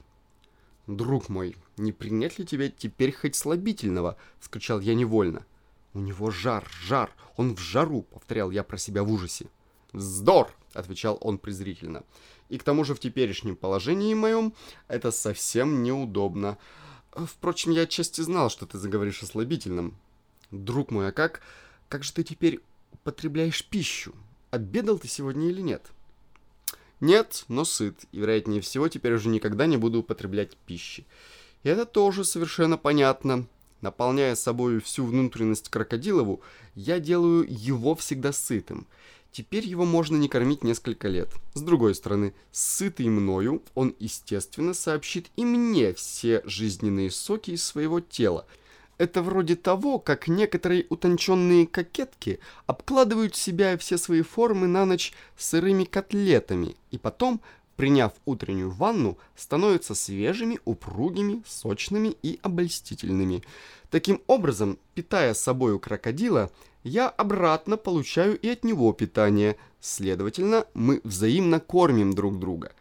«Друг 0.86 1.28
мой, 1.28 1.56
не 1.78 1.92
принять 1.92 2.38
ли 2.38 2.44
тебе 2.44 2.70
теперь 2.70 3.12
хоть 3.12 3.34
слабительного?»— 3.34 4.16
скричал 4.40 4.80
я 4.80 4.94
невольно. 4.94 5.44
«У 5.96 5.98
него 5.98 6.30
жар, 6.30 6.68
жар, 6.82 7.10
он 7.38 7.56
в 7.56 7.58
жару»,— 7.58 8.02
повторял 8.12 8.50
я 8.50 8.62
про 8.64 8.76
себя 8.76 9.02
в 9.02 9.10
ужасе. 9.10 9.46
«Вздор!»— 9.94 10.52
отвечал 10.74 11.16
он 11.22 11.38
презрительно. 11.38 12.02
«И 12.50 12.58
к 12.58 12.64
тому 12.64 12.84
же 12.84 12.94
в 12.94 13.00
теперешнем 13.00 13.56
положении 13.56 14.12
моем 14.12 14.52
это 14.88 15.10
совсем 15.10 15.82
неудобно. 15.82 16.58
Впрочем, 17.12 17.70
я 17.70 17.84
отчасти 17.84 18.20
знал, 18.20 18.50
что 18.50 18.66
ты 18.66 18.76
заговоришь 18.76 19.22
о 19.22 19.26
слабительном. 19.26 19.96
Друг 20.50 20.90
мой, 20.90 21.08
а 21.08 21.12
как... 21.12 21.40
как 21.88 22.04
же 22.04 22.12
ты 22.12 22.24
теперь 22.24 22.60
употребляешь 22.92 23.64
пищу? 23.64 24.14
Обедал 24.50 24.98
ты 24.98 25.08
сегодня 25.08 25.48
или 25.48 25.62
нет?» 25.62 25.92
«Нет, 27.00 27.46
но 27.48 27.64
сыт, 27.64 28.04
и, 28.12 28.18
вероятнее 28.18 28.60
всего, 28.60 28.88
теперь 28.88 29.14
уже 29.14 29.30
никогда 29.30 29.64
не 29.64 29.78
буду 29.78 30.00
употреблять 30.00 30.58
пищи. 30.58 31.06
И 31.62 31.70
это 31.70 31.86
тоже 31.86 32.22
совершенно 32.22 32.76
понятно. 32.76 33.46
Наполняя 33.80 34.34
собой 34.34 34.80
всю 34.80 35.04
внутренность 35.04 35.68
крокодилову, 35.68 36.40
я 36.74 36.98
делаю 36.98 37.46
его 37.48 37.94
всегда 37.94 38.32
сытым. 38.32 38.86
Теперь 39.32 39.66
его 39.66 39.84
можно 39.84 40.16
не 40.16 40.28
кормить 40.28 40.64
несколько 40.64 41.08
лет. 41.08 41.28
С 41.52 41.60
другой 41.60 41.94
стороны, 41.94 42.32
сытый 42.52 43.08
мною, 43.08 43.62
он, 43.74 43.94
естественно, 43.98 44.72
сообщит 44.72 45.30
и 45.36 45.44
мне 45.44 45.92
все 45.92 46.40
жизненные 46.46 47.10
соки 47.10 47.50
из 47.50 47.62
своего 47.62 48.00
тела. 48.00 48.46
Это 48.96 49.22
вроде 49.22 49.54
того, 49.54 49.98
как 49.98 50.26
некоторые 50.26 50.86
утонченные 50.88 51.66
кокетки 51.66 52.40
обкладывают 52.66 53.36
себя 53.36 53.76
все 53.76 53.98
свои 53.98 54.22
формы 54.22 54.66
на 54.68 54.86
ночь 54.86 55.12
сырыми 55.36 55.84
котлетами, 55.84 56.76
и 56.90 56.96
потом 56.96 57.42
приняв 57.76 58.12
утреннюю 58.24 58.70
ванну, 58.70 59.18
становятся 59.36 59.94
свежими, 59.94 60.58
упругими, 60.64 61.42
сочными 61.46 62.16
и 62.22 62.40
обольстительными. 62.42 63.42
Таким 63.90 64.22
образом, 64.26 64.78
питая 64.94 65.34
собою 65.34 65.78
крокодила, 65.78 66.50
я 66.82 67.08
обратно 67.08 67.76
получаю 67.76 68.38
и 68.38 68.48
от 68.48 68.64
него 68.64 68.92
питание, 68.92 69.56
следовательно, 69.80 70.66
мы 70.74 71.00
взаимно 71.04 71.60
кормим 71.60 72.12
друг 72.12 72.38
друга. 72.38 72.72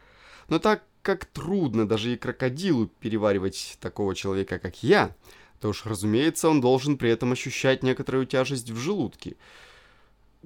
Но 0.47 0.59
так 0.59 0.83
как 1.01 1.25
трудно 1.25 1.87
даже 1.87 2.13
и 2.13 2.17
крокодилу 2.17 2.87
переваривать 2.87 3.77
такого 3.79 4.15
человека, 4.15 4.57
как 4.57 4.81
я, 4.81 5.15
то 5.59 5.69
уж, 5.69 5.85
разумеется, 5.85 6.49
он 6.49 6.61
должен 6.61 6.97
при 6.97 7.11
этом 7.11 7.31
ощущать 7.31 7.83
некоторую 7.83 8.25
тяжесть 8.25 8.71
в 8.71 8.77
желудке, 8.77 9.35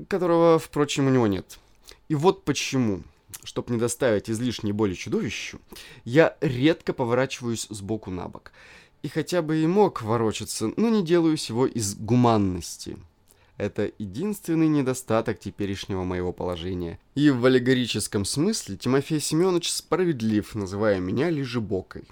которого, 0.08 0.60
впрочем, 0.60 1.08
у 1.08 1.10
него 1.10 1.28
нет. 1.28 1.60
И 2.10 2.16
вот 2.16 2.44
почему 2.44 3.04
чтобы 3.44 3.74
не 3.74 3.80
доставить 3.80 4.30
излишней 4.30 4.72
боли 4.72 4.94
чудовищу, 4.94 5.60
я 6.06 6.36
редко 6.42 6.94
поворачиваюсь 6.94 7.68
сбоку 7.70 8.12
на 8.12 8.28
бок. 8.28 8.52
И 9.02 9.08
хотя 9.08 9.42
бы 9.42 9.58
и 9.58 9.68
мог 9.68 10.02
ворочаться, 10.02 10.72
но 10.76 10.90
не 10.90 11.04
делаю 11.04 11.38
всего 11.38 11.66
из 11.66 11.96
гуманности. 11.96 12.98
Это 13.58 13.92
единственный 13.98 14.68
недостаток 14.68 15.40
теперешнего 15.40 16.04
моего 16.04 16.32
положения. 16.32 17.00
И 17.16 17.30
в 17.30 17.46
аллегорическом 17.46 18.24
смысле 18.24 18.78
Тимофей 18.78 19.20
Семенович 19.20 19.72
справедлив, 19.72 20.56
называя 20.56 21.00
меня 21.00 21.30
лежебокой. 21.30 22.04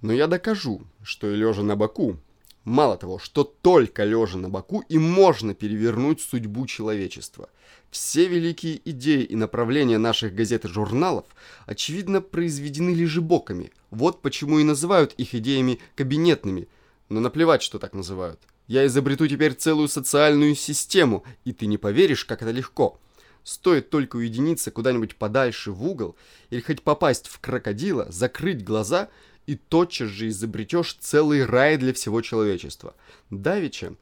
Но 0.00 0.12
я 0.12 0.26
докажу, 0.26 0.82
что 1.02 1.30
и 1.30 1.36
лежа 1.36 1.62
на 1.62 1.76
боку, 1.76 2.16
Мало 2.64 2.96
того, 2.96 3.18
что 3.18 3.44
только 3.44 4.04
лежа 4.04 4.38
на 4.38 4.48
боку 4.48 4.82
и 4.88 4.96
можно 4.96 5.54
перевернуть 5.54 6.22
судьбу 6.22 6.66
человечества. 6.66 7.50
Все 7.90 8.26
великие 8.26 8.80
идеи 8.90 9.22
и 9.22 9.36
направления 9.36 9.98
наших 9.98 10.34
газет 10.34 10.64
и 10.64 10.68
журналов, 10.68 11.26
очевидно, 11.66 12.22
произведены 12.22 12.90
лежебоками. 12.90 13.70
Вот 13.90 14.22
почему 14.22 14.58
и 14.58 14.64
называют 14.64 15.12
их 15.14 15.34
идеями 15.34 15.78
кабинетными. 15.94 16.68
Но 17.10 17.20
наплевать, 17.20 17.62
что 17.62 17.78
так 17.78 17.92
называют. 17.92 18.40
Я 18.66 18.86
изобрету 18.86 19.28
теперь 19.28 19.52
целую 19.52 19.88
социальную 19.88 20.54
систему, 20.54 21.22
и 21.44 21.52
ты 21.52 21.66
не 21.66 21.76
поверишь, 21.76 22.24
как 22.24 22.40
это 22.40 22.50
легко. 22.50 22.98
Стоит 23.44 23.90
только 23.90 24.16
уединиться 24.16 24.70
куда-нибудь 24.70 25.16
подальше 25.16 25.70
в 25.70 25.86
угол, 25.86 26.16
или 26.48 26.62
хоть 26.62 26.80
попасть 26.80 27.28
в 27.28 27.38
крокодила, 27.40 28.06
закрыть 28.10 28.64
глаза– 28.64 29.10
и 29.46 29.56
тотчас 29.56 30.08
же 30.08 30.28
изобретешь 30.28 30.94
целый 30.94 31.44
рай 31.44 31.76
для 31.76 31.92
всего 31.92 32.20
человечества. 32.22 32.94
Давича, 33.30 33.94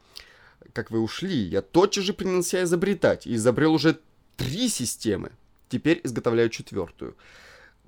как 0.73 0.91
вы 0.91 1.01
ушли, 1.01 1.37
я 1.37 1.63
тотчас 1.63 2.05
же 2.05 2.13
принялся 2.13 2.63
изобретать 2.63 3.27
и 3.27 3.35
изобрел 3.35 3.75
уже 3.75 3.99
три 4.37 4.69
системы. 4.69 5.33
Теперь 5.69 6.01
изготовляю 6.05 6.51
четвертую. 6.51 7.17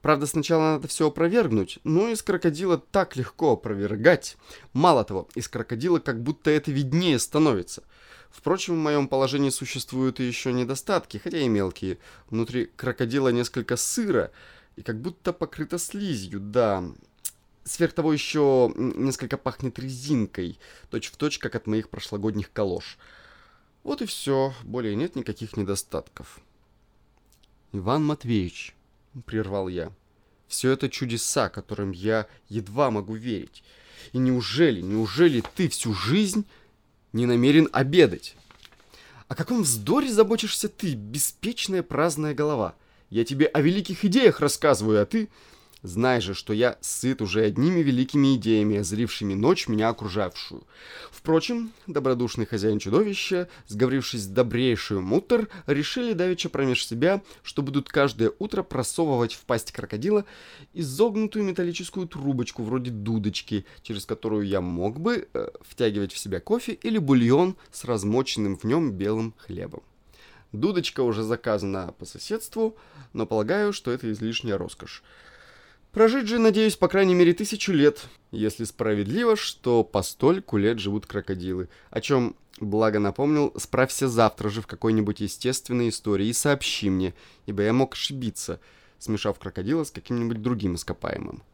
Правда, 0.00 0.26
сначала 0.26 0.74
надо 0.74 0.88
все 0.88 1.08
опровергнуть, 1.08 1.78
но 1.82 2.08
из 2.08 2.22
крокодила 2.22 2.76
так 2.76 3.16
легко 3.16 3.52
опровергать. 3.52 4.36
Мало 4.74 5.02
того, 5.02 5.28
из 5.34 5.48
крокодила 5.48 5.98
как 5.98 6.22
будто 6.22 6.50
это 6.50 6.70
виднее 6.70 7.18
становится. 7.18 7.84
Впрочем, 8.30 8.74
в 8.74 8.78
моем 8.78 9.08
положении 9.08 9.48
существуют 9.48 10.20
и 10.20 10.24
еще 10.24 10.52
недостатки, 10.52 11.16
хотя 11.16 11.38
и 11.38 11.48
мелкие. 11.48 11.98
Внутри 12.28 12.66
крокодила 12.76 13.28
несколько 13.30 13.76
сыра 13.76 14.30
и 14.76 14.82
как 14.82 15.00
будто 15.00 15.32
покрыто 15.32 15.78
слизью, 15.78 16.40
да. 16.40 16.84
Сверх 17.64 17.94
того 17.94 18.12
еще 18.12 18.72
несколько 18.76 19.38
пахнет 19.38 19.78
резинкой, 19.78 20.58
точь 20.90 21.10
в 21.10 21.16
точь, 21.16 21.38
как 21.38 21.54
от 21.54 21.66
моих 21.66 21.88
прошлогодних 21.88 22.52
калош. 22.52 22.98
Вот 23.82 24.02
и 24.02 24.06
все, 24.06 24.52
более 24.62 24.94
нет 24.94 25.16
никаких 25.16 25.56
недостатков. 25.56 26.40
Иван 27.72 28.04
Матвеевич, 28.04 28.74
прервал 29.24 29.68
я, 29.68 29.90
все 30.46 30.70
это 30.70 30.88
чудеса, 30.90 31.48
которым 31.48 31.90
я 31.90 32.26
едва 32.48 32.90
могу 32.90 33.14
верить. 33.14 33.64
И 34.12 34.18
неужели, 34.18 34.80
неужели 34.80 35.42
ты 35.54 35.68
всю 35.68 35.94
жизнь 35.94 36.46
не 37.14 37.26
намерен 37.26 37.68
обедать. 37.72 38.36
О 39.28 39.34
каком 39.34 39.62
вздоре 39.62 40.12
заботишься 40.12 40.68
ты, 40.68 40.94
беспечная 40.94 41.82
праздная 41.82 42.34
голова? 42.34 42.74
Я 43.08 43.24
тебе 43.24 43.46
о 43.46 43.60
великих 43.62 44.04
идеях 44.04 44.40
рассказываю, 44.40 45.00
а 45.00 45.06
ты 45.06 45.28
Знай 45.84 46.22
же, 46.22 46.32
что 46.32 46.54
я 46.54 46.78
сыт 46.80 47.20
уже 47.20 47.44
одними 47.44 47.80
великими 47.80 48.36
идеями, 48.36 48.78
озрившими 48.78 49.34
ночь 49.34 49.68
меня 49.68 49.90
окружавшую. 49.90 50.66
Впрочем, 51.12 51.72
добродушный 51.86 52.46
хозяин 52.46 52.78
чудовища, 52.78 53.50
сговорившись 53.66 54.22
с 54.22 54.26
добрейшую 54.26 55.02
мутор, 55.02 55.48
решили 55.66 56.14
давеча 56.14 56.48
промеж 56.48 56.86
себя, 56.86 57.22
что 57.42 57.60
будут 57.60 57.90
каждое 57.90 58.32
утро 58.38 58.62
просовывать 58.62 59.34
в 59.34 59.44
пасть 59.44 59.72
крокодила 59.72 60.24
изогнутую 60.72 61.44
металлическую 61.44 62.08
трубочку 62.08 62.62
вроде 62.62 62.90
дудочки, 62.90 63.66
через 63.82 64.06
которую 64.06 64.46
я 64.46 64.62
мог 64.62 64.98
бы 64.98 65.28
э, 65.34 65.48
втягивать 65.60 66.14
в 66.14 66.18
себя 66.18 66.40
кофе 66.40 66.72
или 66.72 66.96
бульон 66.96 67.56
с 67.72 67.84
размоченным 67.84 68.56
в 68.56 68.64
нем 68.64 68.92
белым 68.92 69.34
хлебом. 69.36 69.82
Дудочка 70.50 71.02
уже 71.02 71.22
заказана 71.24 71.92
по 71.98 72.06
соседству, 72.06 72.74
но 73.12 73.26
полагаю, 73.26 73.74
что 73.74 73.90
это 73.90 74.10
излишняя 74.10 74.56
роскошь. 74.56 75.02
Прожить 75.94 76.26
же, 76.26 76.40
надеюсь, 76.40 76.74
по 76.74 76.88
крайней 76.88 77.14
мере 77.14 77.32
тысячу 77.34 77.72
лет, 77.72 78.08
если 78.32 78.64
справедливо, 78.64 79.36
что 79.36 79.84
по 79.84 80.02
стольку 80.02 80.56
лет 80.56 80.80
живут 80.80 81.06
крокодилы. 81.06 81.68
О 81.90 82.00
чем, 82.00 82.34
благо 82.58 82.98
напомнил, 82.98 83.52
справься 83.56 84.08
завтра 84.08 84.48
же 84.48 84.60
в 84.60 84.66
какой-нибудь 84.66 85.20
естественной 85.20 85.90
истории 85.90 86.26
и 86.26 86.32
сообщи 86.32 86.90
мне, 86.90 87.14
ибо 87.46 87.62
я 87.62 87.72
мог 87.72 87.94
ошибиться, 87.94 88.58
смешав 88.98 89.38
крокодила 89.38 89.84
с 89.84 89.92
каким-нибудь 89.92 90.42
другим 90.42 90.74
ископаемым. 90.74 91.44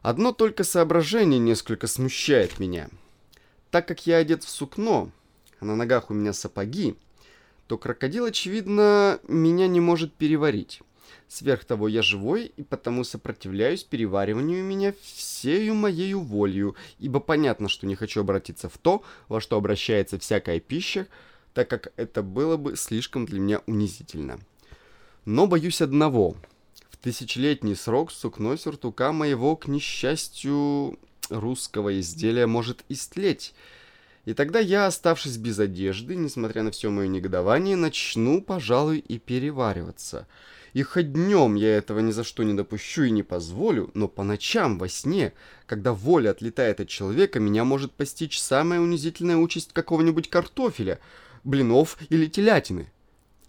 Одно 0.00 0.30
только 0.30 0.62
соображение 0.62 1.40
несколько 1.40 1.88
смущает 1.88 2.60
меня. 2.60 2.88
Так 3.72 3.88
как 3.88 4.06
я 4.06 4.18
одет 4.18 4.44
в 4.44 4.48
сукно, 4.48 5.10
а 5.58 5.64
на 5.64 5.74
ногах 5.74 6.12
у 6.12 6.14
меня 6.14 6.32
сапоги, 6.32 6.94
то 7.66 7.78
крокодил, 7.78 8.26
очевидно, 8.26 9.18
меня 9.26 9.66
не 9.66 9.80
может 9.80 10.14
переварить. 10.14 10.82
Сверх 11.28 11.64
того, 11.64 11.88
я 11.88 12.02
живой, 12.02 12.52
и 12.56 12.62
потому 12.62 13.02
сопротивляюсь 13.02 13.82
перевариванию 13.82 14.62
меня 14.62 14.94
всею 15.02 15.74
моею 15.74 16.20
волею, 16.20 16.76
ибо 16.98 17.18
понятно, 17.18 17.68
что 17.68 17.86
не 17.86 17.96
хочу 17.96 18.20
обратиться 18.20 18.68
в 18.68 18.78
то, 18.78 19.02
во 19.28 19.40
что 19.40 19.56
обращается 19.56 20.18
всякая 20.18 20.60
пища, 20.60 21.08
так 21.52 21.68
как 21.68 21.92
это 21.96 22.22
было 22.22 22.56
бы 22.56 22.76
слишком 22.76 23.26
для 23.26 23.40
меня 23.40 23.62
унизительно. 23.66 24.38
Но 25.24 25.48
боюсь 25.48 25.80
одного. 25.80 26.36
В 26.90 26.96
тысячелетний 26.96 27.74
срок 27.74 28.12
сукно 28.12 28.56
сюртука 28.56 29.12
моего, 29.12 29.56
к 29.56 29.66
несчастью, 29.66 30.98
русского 31.28 31.98
изделия 31.98 32.46
может 32.46 32.84
истлеть, 32.88 33.52
и 34.26 34.34
тогда 34.34 34.60
я, 34.60 34.86
оставшись 34.86 35.36
без 35.38 35.58
одежды, 35.58 36.14
несмотря 36.14 36.62
на 36.62 36.70
все 36.70 36.90
мое 36.90 37.08
негодование, 37.08 37.74
начну, 37.74 38.40
пожалуй, 38.40 38.98
и 38.98 39.18
перевариваться— 39.18 40.28
и 40.76 40.82
хоть 40.82 41.10
днем 41.10 41.54
я 41.54 41.78
этого 41.78 42.00
ни 42.00 42.10
за 42.10 42.22
что 42.22 42.42
не 42.42 42.52
допущу 42.52 43.04
и 43.04 43.10
не 43.10 43.22
позволю, 43.22 43.90
но 43.94 44.08
по 44.08 44.22
ночам 44.22 44.78
во 44.78 44.90
сне, 44.90 45.32
когда 45.64 45.94
воля 45.94 46.32
отлетает 46.32 46.80
от 46.80 46.88
человека, 46.88 47.40
меня 47.40 47.64
может 47.64 47.92
постичь 47.92 48.38
самая 48.38 48.78
унизительная 48.80 49.38
участь 49.38 49.72
какого-нибудь 49.72 50.28
картофеля, 50.28 50.98
блинов 51.44 51.96
или 52.10 52.26
телятины. 52.26 52.92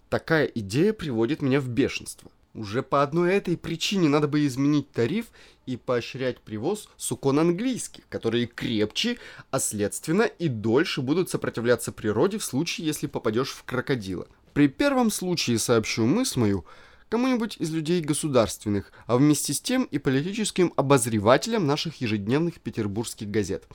Такая 0.08 0.46
идея 0.46 0.94
приводит 0.94 1.42
меня 1.42 1.60
в 1.60 1.68
бешенство. 1.68 2.30
Уже 2.54 2.82
по 2.82 3.02
одной 3.02 3.34
этой 3.34 3.58
причине 3.58 4.08
надо 4.08 4.26
бы 4.26 4.46
изменить 4.46 4.90
тариф 4.90 5.26
и 5.66 5.76
поощрять 5.76 6.40
привоз 6.40 6.88
сукон 6.96 7.40
английских, 7.40 8.08
которые 8.08 8.46
крепче, 8.46 9.18
а 9.50 9.60
следственно 9.60 10.22
и 10.22 10.48
дольше 10.48 11.02
будут 11.02 11.28
сопротивляться 11.28 11.92
природе 11.92 12.38
в 12.38 12.44
случае, 12.44 12.86
если 12.86 13.06
попадешь 13.06 13.50
в 13.50 13.64
крокодила. 13.64 14.26
При 14.54 14.66
первом 14.66 15.10
случае 15.10 15.58
сообщу 15.58 16.06
мысль 16.06 16.40
мою– 16.40 16.64
кому-нибудь 17.08 17.56
из 17.58 17.70
людей 17.70 18.00
государственных, 18.00 18.92
а 19.06 19.16
вместе 19.16 19.52
с 19.52 19.60
тем 19.60 19.84
и 19.84 19.98
политическим 19.98 20.72
обозревателям 20.76 21.66
наших 21.66 22.00
ежедневных 22.00 22.60
петербургских 22.60 23.30
газет. 23.30 23.66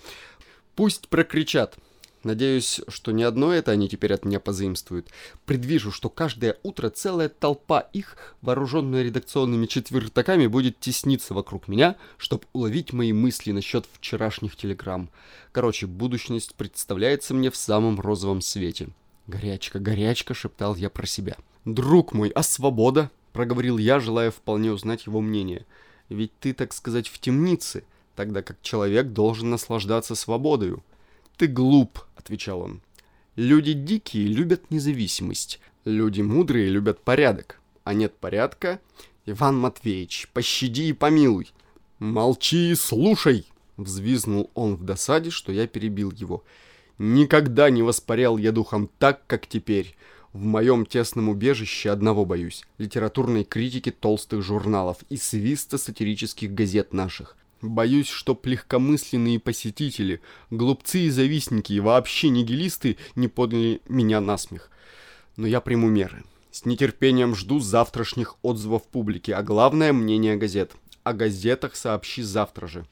Пусть 0.75 1.09
прокричат. 1.09 1.77
Надеюсь, 2.23 2.79
что 2.87 3.11
ни 3.11 3.21
одно 3.21 3.53
это 3.53 3.71
они 3.71 3.89
теперь 3.89 4.13
от 4.13 4.23
меня 4.23 4.39
позаимствуют. 4.39 5.09
Предвижу, 5.45 5.91
что 5.91 6.09
каждое 6.09 6.57
утро 6.63 6.89
целая 6.89 7.27
толпа 7.27 7.81
их, 7.81 8.15
вооруженная 8.41 9.03
редакционными 9.03 9.65
четвертаками, 9.65 10.47
будет 10.47 10.79
тесниться 10.79 11.33
вокруг 11.33 11.67
меня, 11.67 11.97
чтобы 12.17 12.45
уловить 12.53 12.93
мои 12.93 13.11
мысли 13.11 13.51
насчет 13.51 13.85
вчерашних 13.91 14.55
телеграмм. 14.55 15.09
Короче, 15.51 15.85
будущность 15.85 16.55
представляется 16.55 17.33
мне 17.33 17.51
в 17.51 17.57
самом 17.57 17.99
розовом 17.99 18.41
свете. 18.41 18.87
«Горячка, 19.27 19.79
горячка!»— 19.79 20.33
шептал 20.33 20.75
я 20.75 20.89
про 20.89 21.05
себя. 21.05 21.35
«Друг 21.65 22.13
мой, 22.13 22.29
а 22.29 22.41
свобода?» 22.41 23.09
Проговорил 23.33 23.77
я, 23.77 23.99
желая 23.99 24.31
вполне 24.31 24.71
узнать 24.71 25.07
его 25.07 25.19
мнение. 25.19 25.65
Ведь 26.09 26.31
ты, 26.39 26.53
так 26.53 26.73
сказать, 26.73 27.07
в 27.07 27.19
темнице, 27.19 27.83
тогда 28.15 28.41
как 28.41 28.61
человек 28.61 29.07
должен 29.07 29.49
наслаждаться 29.49 30.15
свободою. 30.15 30.83
Ты 31.37 31.47
глуп, 31.47 31.99
отвечал 32.15 32.61
он. 32.61 32.81
Люди 33.35 33.73
дикие 33.73 34.27
любят 34.27 34.69
независимость, 34.69 35.59
люди 35.85 36.21
мудрые 36.21 36.69
любят 36.69 37.01
порядок. 37.01 37.59
А 37.83 37.93
нет 37.93 38.15
порядка? 38.15 38.79
Иван 39.25 39.57
Матвеевич, 39.57 40.29
пощади 40.33 40.83
и 40.83 40.93
помилуй. 40.93 41.51
Молчи 41.99 42.71
и 42.71 42.75
слушай, 42.75 43.45
взвизнул 43.77 44.51
он 44.53 44.75
в 44.75 44.83
досаде, 44.83 45.31
что 45.31 45.51
я 45.51 45.67
перебил 45.67 46.11
его. 46.11 46.43
Никогда 46.97 47.69
не 47.69 47.81
воспарял 47.81 48.37
я 48.37 48.51
духом 48.51 48.89
так, 48.99 49.25
как 49.25 49.47
теперь. 49.47 49.95
В 50.33 50.43
моем 50.45 50.87
тесном 50.87 51.29
убежище 51.29 51.91
одного 51.91 52.25
боюсь– 52.25 52.63
литературной 52.79 53.43
критики 53.43 53.91
толстых 53.91 54.41
журналов 54.41 54.97
и 55.09 55.17
свиста 55.17 55.77
сатирических 55.77 56.51
газет 56.51 56.91
наших. 56.91 57.37
Боюсь, 57.61 58.09
что 58.09 58.39
легкомысленные 58.43 59.39
посетители, 59.39 60.21
глупцы 60.49 61.01
и 61.01 61.11
завистники 61.11 61.73
и 61.73 61.79
вообще 61.79 62.29
нигилисты 62.29 62.97
не 63.15 63.27
подняли 63.27 63.81
меня 63.87 64.21
на 64.21 64.39
смех. 64.39 64.71
Но 65.37 65.45
я 65.45 65.61
приму 65.61 65.87
меры. 65.87 66.23
С 66.49 66.65
нетерпением 66.65 67.35
жду 67.35 67.59
завтрашних 67.59 68.35
отзывов 68.41 68.87
публики, 68.87 69.29
а 69.29 69.43
главное– 69.43 69.93
мнение 69.93 70.35
газет. 70.35 70.71
О 71.03 71.13
газетах 71.13 71.75
сообщи 71.75 72.23
завтра 72.23 72.65
же. 72.65 72.87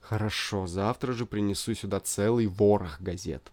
Хорошо, 0.00 0.68
завтра 0.68 1.12
же 1.14 1.26
принесу 1.26 1.74
сюда 1.74 1.98
целый 1.98 2.46
ворох 2.46 3.00
газет. 3.00 3.50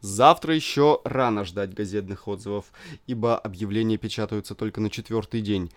Завтра 0.00 0.54
еще 0.54 1.00
рано 1.04 1.44
ждать 1.44 1.74
газетных 1.74 2.28
отзывов, 2.28 2.66
ибо 3.06 3.38
объявления 3.38 3.96
печатаются 3.96 4.54
только 4.54 4.80
на 4.80 4.90
четвертый 4.90 5.40
день. 5.40 5.70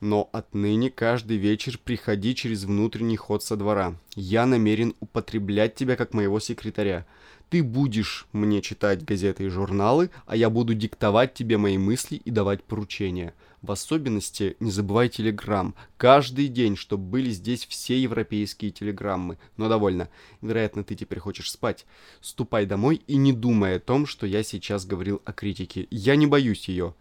Но 0.00 0.28
отныне 0.32 0.90
каждый 0.90 1.36
вечер 1.36 1.78
приходи 1.82 2.34
через 2.34 2.64
внутренний 2.64 3.16
ход 3.16 3.44
со 3.44 3.56
двора. 3.56 3.94
Я 4.16 4.46
намерен 4.46 4.94
употреблять 5.00 5.76
тебя 5.76 5.96
как 5.96 6.12
моего 6.12 6.40
секретаря. 6.40 7.06
Ты 7.50 7.62
будешь 7.62 8.26
мне 8.32 8.62
читать 8.62 9.04
газеты 9.04 9.44
и 9.44 9.48
журналы, 9.48 10.10
а 10.26 10.36
я 10.36 10.50
буду 10.50 10.74
диктовать 10.74 11.34
тебе 11.34 11.56
мои 11.56 11.78
мысли 11.78 12.16
и 12.16 12.30
давать 12.30 12.64
поручения. 12.64 13.34
В 13.62 13.70
особенности 13.70 14.56
не 14.58 14.72
забывай 14.72 15.08
телеграмм. 15.08 15.76
Каждый 15.96 16.48
день, 16.48 16.76
чтобы 16.76 17.04
были 17.04 17.30
здесь 17.30 17.64
все 17.64 17.96
европейские 18.00 18.72
телеграммы. 18.72 19.38
Но 19.56 19.68
довольно. 19.68 20.08
Вероятно, 20.40 20.82
ты 20.82 20.96
теперь 20.96 21.20
хочешь 21.20 21.50
спать. 21.50 21.86
Ступай 22.20 22.66
домой 22.66 23.02
и 23.06 23.16
не 23.16 23.32
думай 23.32 23.76
о 23.76 23.80
том, 23.80 24.06
что 24.06 24.26
я 24.26 24.42
сейчас 24.42 24.84
говорил 24.84 25.22
о 25.24 25.32
критике. 25.32 25.86
Я 25.90 26.16
не 26.16 26.26
боюсь 26.26 26.68
ее. 26.68 26.94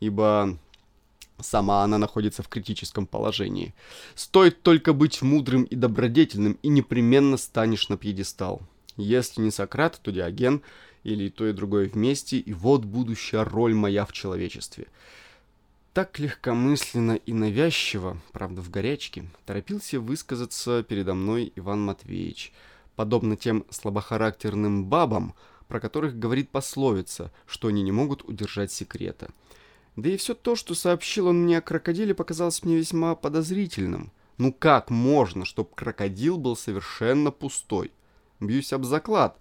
Ибо 0.00 0.58
Сама 1.40 1.84
она 1.84 1.98
находится 1.98 2.42
в 2.42 2.48
критическом 2.48 3.06
положении. 3.06 3.72
Стоит 4.16 4.62
только 4.62 4.92
быть 4.92 5.22
мудрым 5.22 5.62
и 5.64 5.76
добродетельным, 5.76 6.58
и 6.62 6.68
непременно 6.68 7.36
станешь 7.36 7.88
на 7.88 7.96
пьедестал. 7.96 8.60
Если 8.96 9.40
не 9.40 9.52
Сократ, 9.52 10.00
то 10.02 10.10
Диоген, 10.10 10.62
или 11.04 11.28
то 11.28 11.46
и 11.46 11.52
другое 11.52 11.88
вместе, 11.88 12.38
и 12.38 12.52
вот 12.52 12.84
будущая 12.84 13.44
роль 13.44 13.74
моя 13.74 14.04
в 14.04 14.12
человечестве. 14.12 14.88
Так 15.92 16.18
легкомысленно 16.18 17.16
и 17.16 17.32
навязчиво, 17.32 18.18
правда 18.32 18.62
в 18.62 18.70
горячке, 18.70 19.24
торопился 19.46 20.00
высказаться 20.00 20.82
передо 20.82 21.14
мной 21.14 21.52
Иван 21.56 21.80
Матвеевич, 21.80 22.52
подобно 22.96 23.36
тем 23.36 23.64
слабохарактерным 23.70 24.84
бабам, 24.86 25.34
про 25.66 25.80
которых 25.80 26.18
говорит 26.18 26.50
пословица, 26.50 27.32
что 27.46 27.68
они 27.68 27.82
не 27.82 27.92
могут 27.92 28.24
удержать 28.24 28.72
секрета. 28.72 29.30
Да 29.96 30.08
и 30.08 30.16
все 30.16 30.34
то, 30.34 30.54
что 30.54 30.74
сообщил 30.74 31.26
он 31.26 31.42
мне 31.42 31.58
о 31.58 31.62
крокодиле, 31.62 32.14
показалось 32.14 32.62
мне 32.62 32.76
весьма 32.76 33.14
подозрительным. 33.14 34.12
Ну 34.36 34.52
как 34.52 34.90
можно, 34.90 35.44
чтобы 35.44 35.70
крокодил 35.74 36.38
был 36.38 36.56
совершенно 36.56 37.32
пустой? 37.32 37.90
Бьюсь 38.38 38.72
об 38.72 38.84
заклад, 38.84 39.36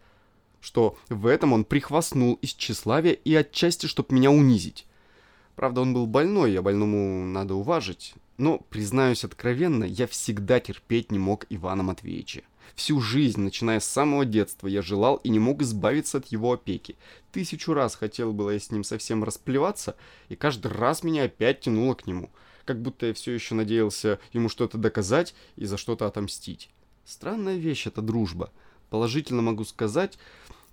что 0.60 0.97
в 1.10 1.27
этом 1.27 1.53
он 1.53 1.65
прихвастнул 1.65 2.33
из 2.41 2.53
тщеславия 2.55 3.13
и 3.13 3.36
отчасти, 3.36 3.86
чтобы 3.86 4.15
меня 4.15 4.31
унизить. 4.31 4.88
Правда, 5.57 5.81
он 5.81 5.91
был 5.91 6.05
больной, 6.05 6.55
а 6.55 6.61
больному 6.61 7.25
надо 7.25 7.55
уважить. 7.55 8.13
Но, 8.37 8.59
признаюсь 8.59 9.23
откровенно, 9.23 9.85
я 9.85 10.05
всегда 10.05 10.59
терпеть 10.59 11.11
не 11.11 11.17
мог 11.17 11.47
Ивана 11.49 11.81
Матвеевича. 11.81 12.43
Всю 12.75 13.01
жизнь, 13.01 13.41
начиная 13.41 13.79
с 13.79 13.85
самого 13.85 14.23
детства, 14.23 14.67
я 14.67 14.83
желал 14.83 15.15
и 15.15 15.29
не 15.29 15.39
мог 15.39 15.63
избавиться 15.63 16.19
от 16.19 16.27
его 16.27 16.53
опеки. 16.53 16.95
Тысячу 17.31 17.73
раз 17.73 17.95
хотел 17.95 18.33
было 18.33 18.51
я 18.51 18.59
с 18.59 18.69
ним 18.69 18.83
совсем 18.83 19.23
расплеваться, 19.23 19.95
и 20.29 20.35
каждый 20.35 20.71
раз 20.71 21.01
меня 21.01 21.23
опять 21.23 21.61
тянуло 21.61 21.95
к 21.95 22.05
нему. 22.05 22.29
Как 22.65 22.79
будто 22.79 23.07
я 23.07 23.15
все 23.15 23.31
еще 23.31 23.55
надеялся 23.55 24.19
ему 24.33 24.49
что-то 24.49 24.77
доказать 24.77 25.33
и 25.55 25.65
за 25.65 25.77
что-то 25.77 26.05
отомстить. 26.05 26.69
Странная 27.03 27.57
вещь 27.57 27.87
эта 27.87 28.03
дружба. 28.03 28.51
Положительно 28.91 29.41
могу 29.41 29.63
сказать, 29.63 30.19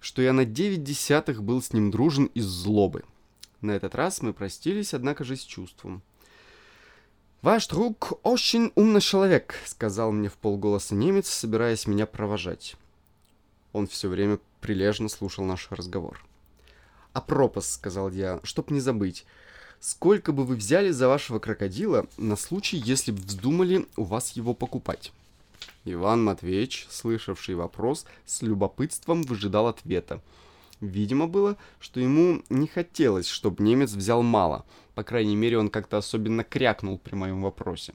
что 0.01 0.21
я 0.21 0.35
на 0.35 0.45
девять 0.45 0.85
десятых 0.85 1.43
был 1.43 1.63
с 1.63 1.73
ним 1.73 1.91
дружен 1.91 2.27
из 2.27 2.45
злобы. 2.45 3.05
На 3.65 3.71
этот 3.71 3.95
раз 3.95 4.21
мы 4.21 4.35
простились, 4.35 4.93
однако 4.93 5.25
же 5.25 5.37
с 5.37 5.43
чувством. 5.43 6.03
«Ваш 7.41 7.67
друг 7.67 8.13
очень 8.23 8.71
умный 8.75 9.01
человек»,— 9.01 9.55
сказал 9.65 10.13
мне 10.13 10.29
в 10.29 10.35
полголоса 10.35 10.95
немец, 10.95 11.31
собираясь 11.31 11.87
меня 11.87 12.05
провожать. 12.05 12.77
Он 13.73 13.87
все 13.87 14.09
время 14.11 14.39
прилежно 14.61 15.09
слушал 15.09 15.47
наш 15.47 15.69
разговор. 15.71 16.23
«А 17.15 17.23
пропас»,— 17.23 17.73
сказал 17.73 18.11
я,— 18.11 18.39
«чтоб 18.43 18.71
не 18.71 18.81
забыть, 18.81 19.25
сколько 19.81 20.33
бы 20.33 20.45
вы 20.45 20.57
взяли 20.57 20.91
за 20.91 21.09
вашего 21.09 21.39
крокодила 21.39 22.07
на 22.19 22.37
случай, 22.37 22.77
если 22.77 23.13
бы 23.13 23.23
вздумали 23.23 23.87
у 23.97 24.05
вас 24.05 24.33
его 24.33 24.53
покупать?» 24.53 25.11
Иван 25.87 26.23
Матвеевич, 26.23 26.87
слышавший 26.91 27.55
вопрос, 27.55 28.05
с 28.27 28.43
любопытством 28.43 29.23
выжидал 29.23 29.69
ответа. 29.69 30.21
Видимо 30.85 31.27
было, 31.27 31.57
что 31.81 31.99
ему 31.99 32.43
не 32.51 32.67
хотелось, 32.67 33.27
чтобы 33.27 33.65
немец 33.65 33.93
взял 33.93 34.23
мало. 34.23 34.67
По 34.95 35.03
крайней 35.03 35.35
мере, 35.35 35.59
он 35.59 35.71
как-то 35.71 35.97
особенно 35.97 36.45
крякнул 36.45 36.99
при 36.99 37.15
моем 37.15 37.43
вопросе. 37.43 37.95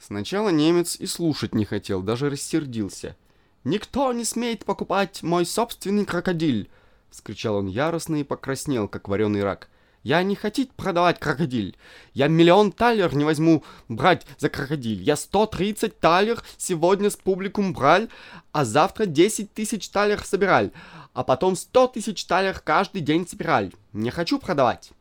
Сначала 0.00 0.48
немец 0.48 0.96
и 0.96 1.06
слушать 1.06 1.54
не 1.54 1.64
хотел, 1.64 2.02
даже 2.02 2.28
рассердился. 2.28 3.16
«Никто 3.62 4.12
не 4.12 4.24
смеет 4.24 4.64
покупать 4.64 5.22
мой 5.22 5.46
собственный 5.46 6.04
крокодиль!»— 6.04 6.70
вскричал 7.10 7.56
он 7.56 7.66
яростно 7.66 8.16
и 8.16 8.24
покраснел, 8.24 8.88
как 8.88 9.08
вареный 9.08 9.44
рак. 9.44 9.68
Я 10.02 10.22
не 10.22 10.36
хотите 10.36 10.70
продавать 10.76 11.18
крокодиль. 11.18 11.76
Я 12.14 12.28
миллион 12.28 12.72
талер 12.72 13.14
не 13.14 13.24
возьму 13.24 13.64
брать 13.88 14.26
за 14.38 14.48
крокодиль. 14.48 15.02
Я 15.02 15.16
130 15.16 15.98
талер 15.98 16.42
сегодня 16.56 17.10
с 17.10 17.16
публикум 17.16 17.72
брал, 17.72 18.08
а 18.52 18.64
завтра 18.64 19.06
10 19.06 19.52
тысяч 19.52 19.88
талер 19.90 20.24
собирал. 20.24 20.70
А 21.18 21.24
потом 21.24 21.56
100 21.56 21.88
тысяч 21.88 22.24
талер 22.26 22.60
каждый 22.60 23.00
день 23.00 23.26
собирал. 23.26 23.64
Не 23.92 24.10
хочу 24.10 24.38
продавать. 24.38 24.92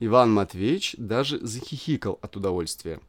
Иван 0.00 0.30
Матвеевич 0.30 0.96
даже 0.98 1.38
захихикал 1.38 2.18
от 2.20 2.36
удовольствия. 2.36 3.00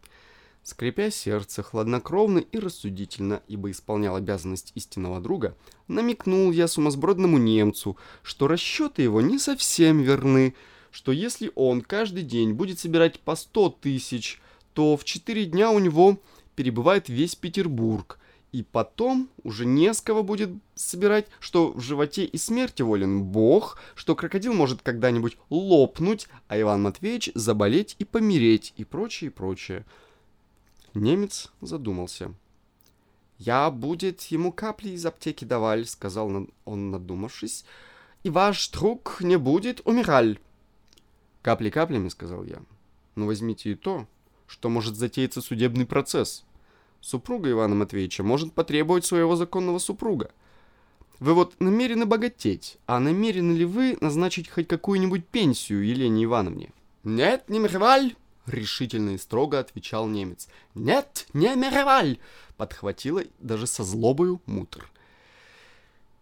Скрипя 0.63 1.12
сердце, 1.12 1.62
хладнокровно 1.62 2.39
и 2.39 2.57
рассудительно, 2.57 3.41
ибо 3.49 3.69
исполнял 3.69 4.15
обязанность 4.15 4.71
истинного 4.75 5.19
друга, 5.19 5.57
намекнул 5.89 6.53
я 6.53 6.69
сумасбродному 6.69 7.38
немцу, 7.38 7.97
что 8.23 8.47
расчеты 8.47 9.01
его 9.01 9.19
не 9.19 9.38
совсем 9.38 9.99
верны, 9.99 10.55
что 10.91 11.12
если 11.12 11.51
он 11.55 11.81
каждый 11.81 12.23
день 12.23 12.53
будет 12.53 12.79
собирать 12.79 13.19
по 13.19 13.35
сто 13.35 13.67
тысяч, 13.67 14.39
то 14.73 14.95
в 14.95 15.03
четыре 15.03 15.43
дня 15.43 15.69
у 15.69 15.79
него 15.79 16.17
перебывает 16.55 17.09
весь 17.09 17.35
Петербург, 17.35 18.19
и 18.51 18.63
потом 18.63 19.29
уже 19.43 19.65
не 19.65 19.93
с 19.93 20.01
кого 20.01 20.23
будет 20.23 20.49
собирать, 20.75 21.27
что 21.39 21.71
в 21.71 21.81
животе 21.81 22.25
и 22.25 22.38
смерти 22.38 22.81
волен 22.81 23.23
Бог, 23.23 23.79
что 23.95 24.15
крокодил 24.15 24.53
может 24.53 24.81
когда-нибудь 24.81 25.38
лопнуть, 25.49 26.27
а 26.47 26.59
Иван 26.59 26.81
Матвеевич 26.81 27.31
заболеть 27.35 27.95
и 27.99 28.05
помереть, 28.05 28.73
и 28.77 28.85
прочее, 28.85 29.29
и 29.29 29.33
прочее. 29.33 29.85
Немец 30.93 31.51
задумался. 31.62 32.33
«Я 33.38 33.69
будет 33.71 34.21
ему 34.23 34.51
капли 34.51 34.89
из 34.89 35.05
аптеки 35.05 35.45
даваль»,— 35.45 35.85
сказал 35.88 36.47
он, 36.65 36.91
надумавшись. 36.91 37.65
«И 38.23 38.29
ваш 38.29 38.69
друг 38.69 39.21
не 39.21 39.38
будет 39.38 39.81
умираль». 39.85 40.39
«Капли 41.41 41.69
каплями»,— 41.69 42.07
сказал 42.09 42.43
я. 42.43 42.62
«Но 43.15 43.27
возьмите 43.27 43.71
и 43.71 43.75
то, 43.75 44.07
что 44.45 44.67
может 44.67 44.97
затеяться 44.97 45.41
судебный 45.41 45.85
процесс. 45.85 46.43
Супруга 47.01 47.49
Ивана 47.51 47.75
Матвеевича 47.75 48.23
может 48.23 48.53
потребовать 48.53 49.05
своего 49.05 49.35
законного 49.35 49.79
супруга. 49.79 50.31
Вы 51.19 51.33
вот 51.33 51.59
намерены 51.59 52.05
богатеть, 52.05 52.77
а 52.85 52.99
намерены 52.99 53.53
ли 53.53 53.65
вы 53.65 53.97
назначить 53.99 54.49
хоть 54.49 54.67
какую-нибудь 54.67 55.25
пенсию 55.27 55.85
Елене 55.85 56.25
Ивановне?» 56.25 56.71
«Нет, 57.03 57.49
не 57.49 57.59
михваль!»— 57.59 58.15
решительно 58.45 59.12
и 59.12 59.17
строго 59.17 59.59
отвечал 59.59 60.07
немец. 60.07 60.47
«Нет, 60.75 61.27
не 61.33 61.55
мироваль!»— 61.55 62.19
подхватила 62.57 63.23
даже 63.39 63.67
со 63.67 63.83
злобою 63.83 64.41
мутр. 64.45 64.89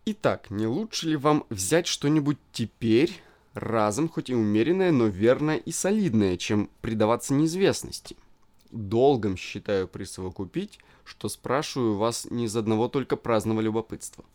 «Итак, 0.06 0.50
не 0.50 0.68
лучше 0.68 1.10
ли 1.10 1.16
вам 1.16 1.46
взять 1.50 1.88
что-нибудь 1.88 2.38
теперь, 2.52 3.22
разом, 3.54 4.10
хоть 4.10 4.30
и 4.30 4.36
умеренное, 4.36 4.92
но 4.92 5.08
верное 5.08 5.58
и 5.58 5.72
солидное, 5.72 6.38
чем 6.38 6.70
предаваться 6.82 7.34
неизвестности? 7.34 8.16
Долгом 8.72 9.38
считаю 9.38 9.88
присовокупить, 9.88 10.80
что 11.04 11.30
спрашиваю 11.30 11.96
вас 11.98 12.28
не 12.30 12.46
из 12.46 12.56
одного 12.56 12.88
только 12.88 13.16
праздного 13.16 13.62
любопытства». 13.62 14.26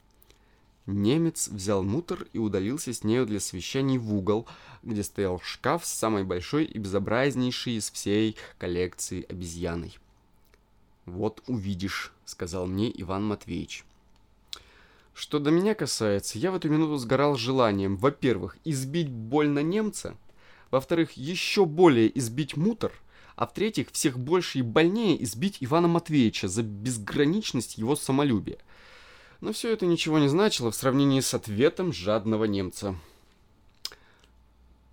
Немец 0.87 1.49
взял 1.49 1.85
мутор 1.85 2.27
и 2.33 2.39
удалился 2.39 2.93
с 2.93 3.05
нею 3.05 3.25
для 3.25 3.39
совещаний 3.39 3.99
в 3.99 4.13
угол, 4.13 4.49
где 4.83 5.05
стоял 5.05 5.41
шкаф 5.41 5.87
с 5.87 5.93
самой 5.93 6.25
большой 6.25 6.65
и 6.65 6.79
безобразнейшей 6.79 7.77
из 7.77 7.89
всей 7.91 8.37
коллекции 8.59 9.25
обезьяной. 9.29 9.97
«Вот 11.07 11.43
увидишь»,— 11.47 12.13
сказал 12.25 12.67
мне 12.67 12.91
Иван 13.01 13.25
Матвеевич. 13.25 13.85
Что 15.15 15.39
до 15.39 15.51
меня 15.51 15.75
касается, 15.75 16.39
я 16.39 16.51
в 16.51 16.55
эту 16.55 16.69
минуту 16.69 16.97
сгорал 16.97 17.37
желанием, 17.37 17.97
во-первых, 17.97 18.57
избить 18.65 19.11
больно 19.11 19.59
немца, 19.59 20.17
во-вторых, 20.71 21.13
еще 21.13 21.67
более 21.67 22.17
избить 22.19 22.57
мутор, 22.57 22.93
а 23.43 23.47
в-третьих, 23.47 23.89
всех 23.91 24.19
больше 24.19 24.61
и 24.61 24.63
больнее 24.63 25.23
избить 25.25 25.59
Ивана 25.61 25.89
Матвеевича 25.89 26.49
за 26.49 26.63
безграничность 26.63 27.77
его 27.79 27.97
самолюбия— 27.97 28.59
но 29.43 29.53
все 29.53 29.73
это 29.73 29.85
ничего 29.85 30.21
не 30.21 30.29
значило 30.29 30.71
в 30.71 30.77
сравнении 30.77 31.21
с 31.21 31.35
ответом 31.35 31.93
жадного 31.93 32.45
немца. 32.45 32.95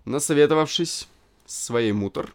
Насоветовавшись 0.04 1.08
с 1.46 1.64
своей 1.66 1.92
мутор, 1.92 2.34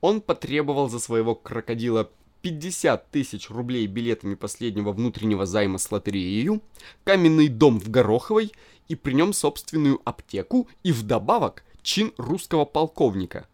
он 0.00 0.22
потребовал 0.22 0.88
за 0.88 0.98
своего 0.98 1.34
крокодила 1.34 2.10
50 2.40 3.10
тысяч 3.10 3.50
рублей 3.50 3.86
билетами 3.86 4.36
последнего 4.36 4.92
внутреннего 4.92 5.44
займа 5.44 5.76
с 5.76 5.92
лотереей, 5.92 6.62
каменный 7.04 7.48
дом 7.48 7.78
в 7.78 7.90
Гороховой 7.90 8.52
и 8.88 8.94
при 8.94 9.12
нем 9.12 9.34
собственную 9.34 10.00
аптеку 10.06 10.66
и 10.82 10.92
вдобавок 10.92 11.62
чин 11.82 12.14
русского 12.16 12.64
полковника. 12.64 13.46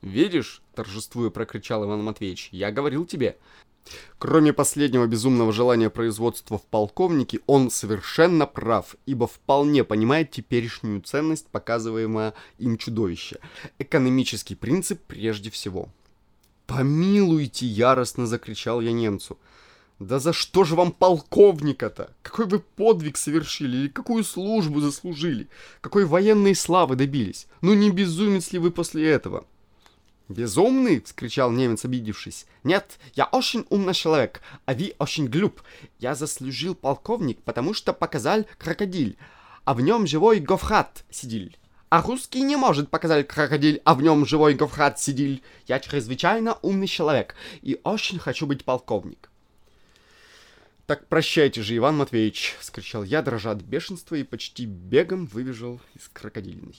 «Видишь?»– 0.00 0.61
торжествуя 0.74 1.30
прокричал 1.30 1.84
Иван 1.84 2.02
Матвеевич. 2.02 2.48
«Я 2.52 2.70
говорил 2.70 3.04
тебе, 3.06 3.36
Кроме 4.18 4.52
последнего 4.52 5.06
безумного 5.06 5.52
желания 5.52 5.90
производства 5.90 6.58
в 6.58 6.62
полковнике, 6.62 7.40
он 7.46 7.70
совершенно 7.70 8.46
прав, 8.46 8.94
ибо 9.06 9.26
вполне 9.26 9.82
понимает 9.84 10.30
теперешнюю 10.30 11.02
ценность 11.02 11.48
показываемого 11.48 12.34
им 12.58 12.78
чудовища. 12.78 13.38
Экономический 13.78 14.54
принцип 14.54 15.00
прежде 15.06 15.50
всего. 15.50 15.88
«Помилуйте!»— 16.66 17.66
яростно 17.66 18.26
закричал 18.26 18.80
я 18.80 18.92
немцу. 18.92 19.38
«Да 19.98 20.18
за 20.18 20.32
что 20.32 20.64
же 20.64 20.74
вам 20.74 20.92
полковника-то? 20.92 22.12
Какой 22.22 22.46
вы 22.46 22.60
подвиг 22.60 23.16
совершили 23.16 23.76
или 23.76 23.88
какую 23.88 24.24
службу 24.24 24.80
заслужили? 24.80 25.48
Какой 25.80 26.04
военной 26.04 26.54
славы 26.54 26.96
добились? 26.96 27.46
Ну 27.60 27.74
не 27.74 27.90
безумец 27.90 28.52
ли 28.52 28.58
вы 28.58 28.70
после 28.70 29.08
этого?» 29.08 29.44
«Безумный!»— 30.28 31.00
вскричал 31.04 31.50
немец, 31.50 31.84
обидевшись. 31.84 32.46
«Нет, 32.64 32.98
я 33.14 33.26
очень 33.26 33.66
умный 33.70 33.94
человек, 33.94 34.40
а 34.64 34.74
вы 34.74 34.94
очень 34.98 35.28
глуп. 35.28 35.62
Я 35.98 36.14
заслужил 36.14 36.74
полковник, 36.74 37.42
потому 37.42 37.74
что 37.74 37.92
показал 37.92 38.44
крокодиль, 38.58 39.18
а 39.64 39.74
в 39.74 39.80
нем 39.80 40.06
живой 40.06 40.40
гофрат 40.40 41.04
сидел. 41.10 41.50
а 41.92 42.00
русский 42.00 42.40
не 42.40 42.56
может 42.56 42.88
показать 42.88 43.28
крокодиль, 43.28 43.82
а 43.84 43.94
в 43.94 44.00
нем 44.00 44.24
живой 44.24 44.54
Говхат 44.54 44.98
Сидиль. 44.98 45.42
Я 45.66 45.78
чрезвычайно 45.78 46.56
умный 46.62 46.86
человек 46.86 47.34
и 47.60 47.78
очень 47.84 48.18
хочу 48.18 48.46
быть 48.46 48.64
полковник. 48.64 49.28
«Так 50.86 51.06
прощайте 51.06 51.62
же, 51.62 51.76
Иван 51.76 51.98
Матвеевич!»— 51.98 52.56
скричал 52.62 53.02
я, 53.02 53.20
дрожа 53.20 53.50
от 53.50 53.60
бешенства, 53.60 54.14
и 54.14 54.24
почти 54.24 54.64
бегом 54.64 55.26
выбежал 55.26 55.80
из 55.94 56.08
крокодильной. 56.08 56.78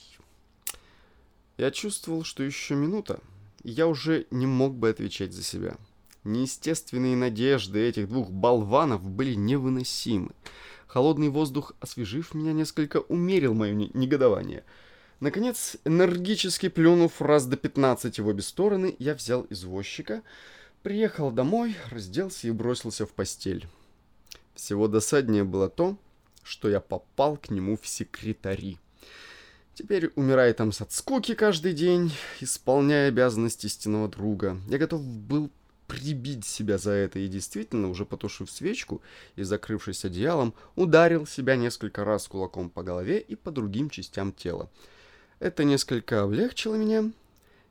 Я 1.58 1.70
чувствовал, 1.70 2.24
что 2.24 2.42
еще 2.42 2.74
минута, 2.74 3.20
я 3.64 3.88
уже 3.88 4.28
не 4.32 4.46
мог 4.46 4.76
бы 4.76 4.90
отвечать 4.90 5.34
за 5.34 5.44
себя. 5.44 5.78
Неестественные 6.24 7.16
надежды 7.16 7.80
этих 7.80 8.08
двух 8.08 8.32
болванов 8.32 9.04
были 9.04 9.34
невыносимы. 9.34 10.32
Холодный 10.88 11.30
воздух, 11.30 11.74
освежив 11.80 12.34
меня 12.34 12.54
несколько, 12.54 12.98
умерил 12.98 13.54
мое 13.54 13.74
негодование. 13.74 14.64
Наконец, 15.20 15.78
энергически 15.86 16.70
плюнув 16.70 17.22
раз 17.22 17.46
до 17.46 17.58
пятнадцати 17.58 18.22
в 18.22 18.28
обе 18.28 18.42
стороны, 18.42 18.96
я 19.00 19.16
взял 19.16 19.46
извозчика, 19.50 20.22
приехал 20.82 21.32
домой, 21.32 21.76
разделся 21.90 22.48
и 22.48 22.52
бросился 22.52 23.06
в 23.06 23.12
постель. 23.12 23.68
Всего 24.54 24.88
досаднее 24.88 25.44
было 25.44 25.70
то, 25.70 25.98
что 26.44 26.70
я 26.70 26.80
попал 26.80 27.38
к 27.38 27.50
нему 27.50 27.78
в 27.78 27.88
секретари. 27.88 28.78
Теперь, 29.76 30.12
умирая 30.16 30.54
там 30.54 30.72
от 30.80 30.92
скуки 30.92 31.34
каждый 31.34 31.74
день, 31.74 32.14
исполняя 32.40 33.08
обязанности 33.08 33.66
стенного 33.66 34.08
друга, 34.08 34.58
я 34.70 34.78
готов 34.78 35.02
был 35.02 35.50
прибить 35.88 36.46
себя 36.46 36.78
за 36.78 36.92
это 36.92 37.18
и 37.18 37.28
действительно, 37.28 37.90
уже 37.90 38.06
потушив 38.06 38.52
свечку 38.52 39.02
и 39.36 39.42
закрывшись 39.42 40.06
одеялом, 40.06 40.54
ударил 40.76 41.26
себя 41.26 41.56
несколько 41.56 42.04
раз 42.06 42.28
кулаком 42.28 42.70
по 42.70 42.84
голове 42.84 43.20
и 43.20 43.36
по 43.36 43.50
другим 43.50 43.90
частям 43.90 44.32
тела. 44.32 44.70
Это 45.40 45.64
несколько 45.64 46.22
облегчило 46.22 46.76
меня, 46.76 47.12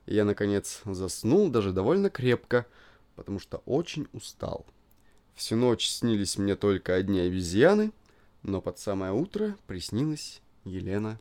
и 0.07 0.15
я, 0.15 0.25
наконец, 0.25 0.81
заснул 0.85 1.51
даже 1.51 1.73
довольно 1.73 2.11
крепко, 2.11 2.67
потому 3.15 3.39
что 3.39 3.63
очень 3.65 4.09
устал. 4.13 4.67
Всю 5.37 5.55
ночь 5.55 5.87
снились 5.87 6.37
мне 6.37 6.57
только 6.57 6.97
одни 6.97 7.21
обезьяны, 7.21 7.93
но 8.43 8.61
под 8.61 8.81
самое 8.81 9.13
утро 9.13 9.57
приснилась 9.69 10.43
Елена 10.65 11.21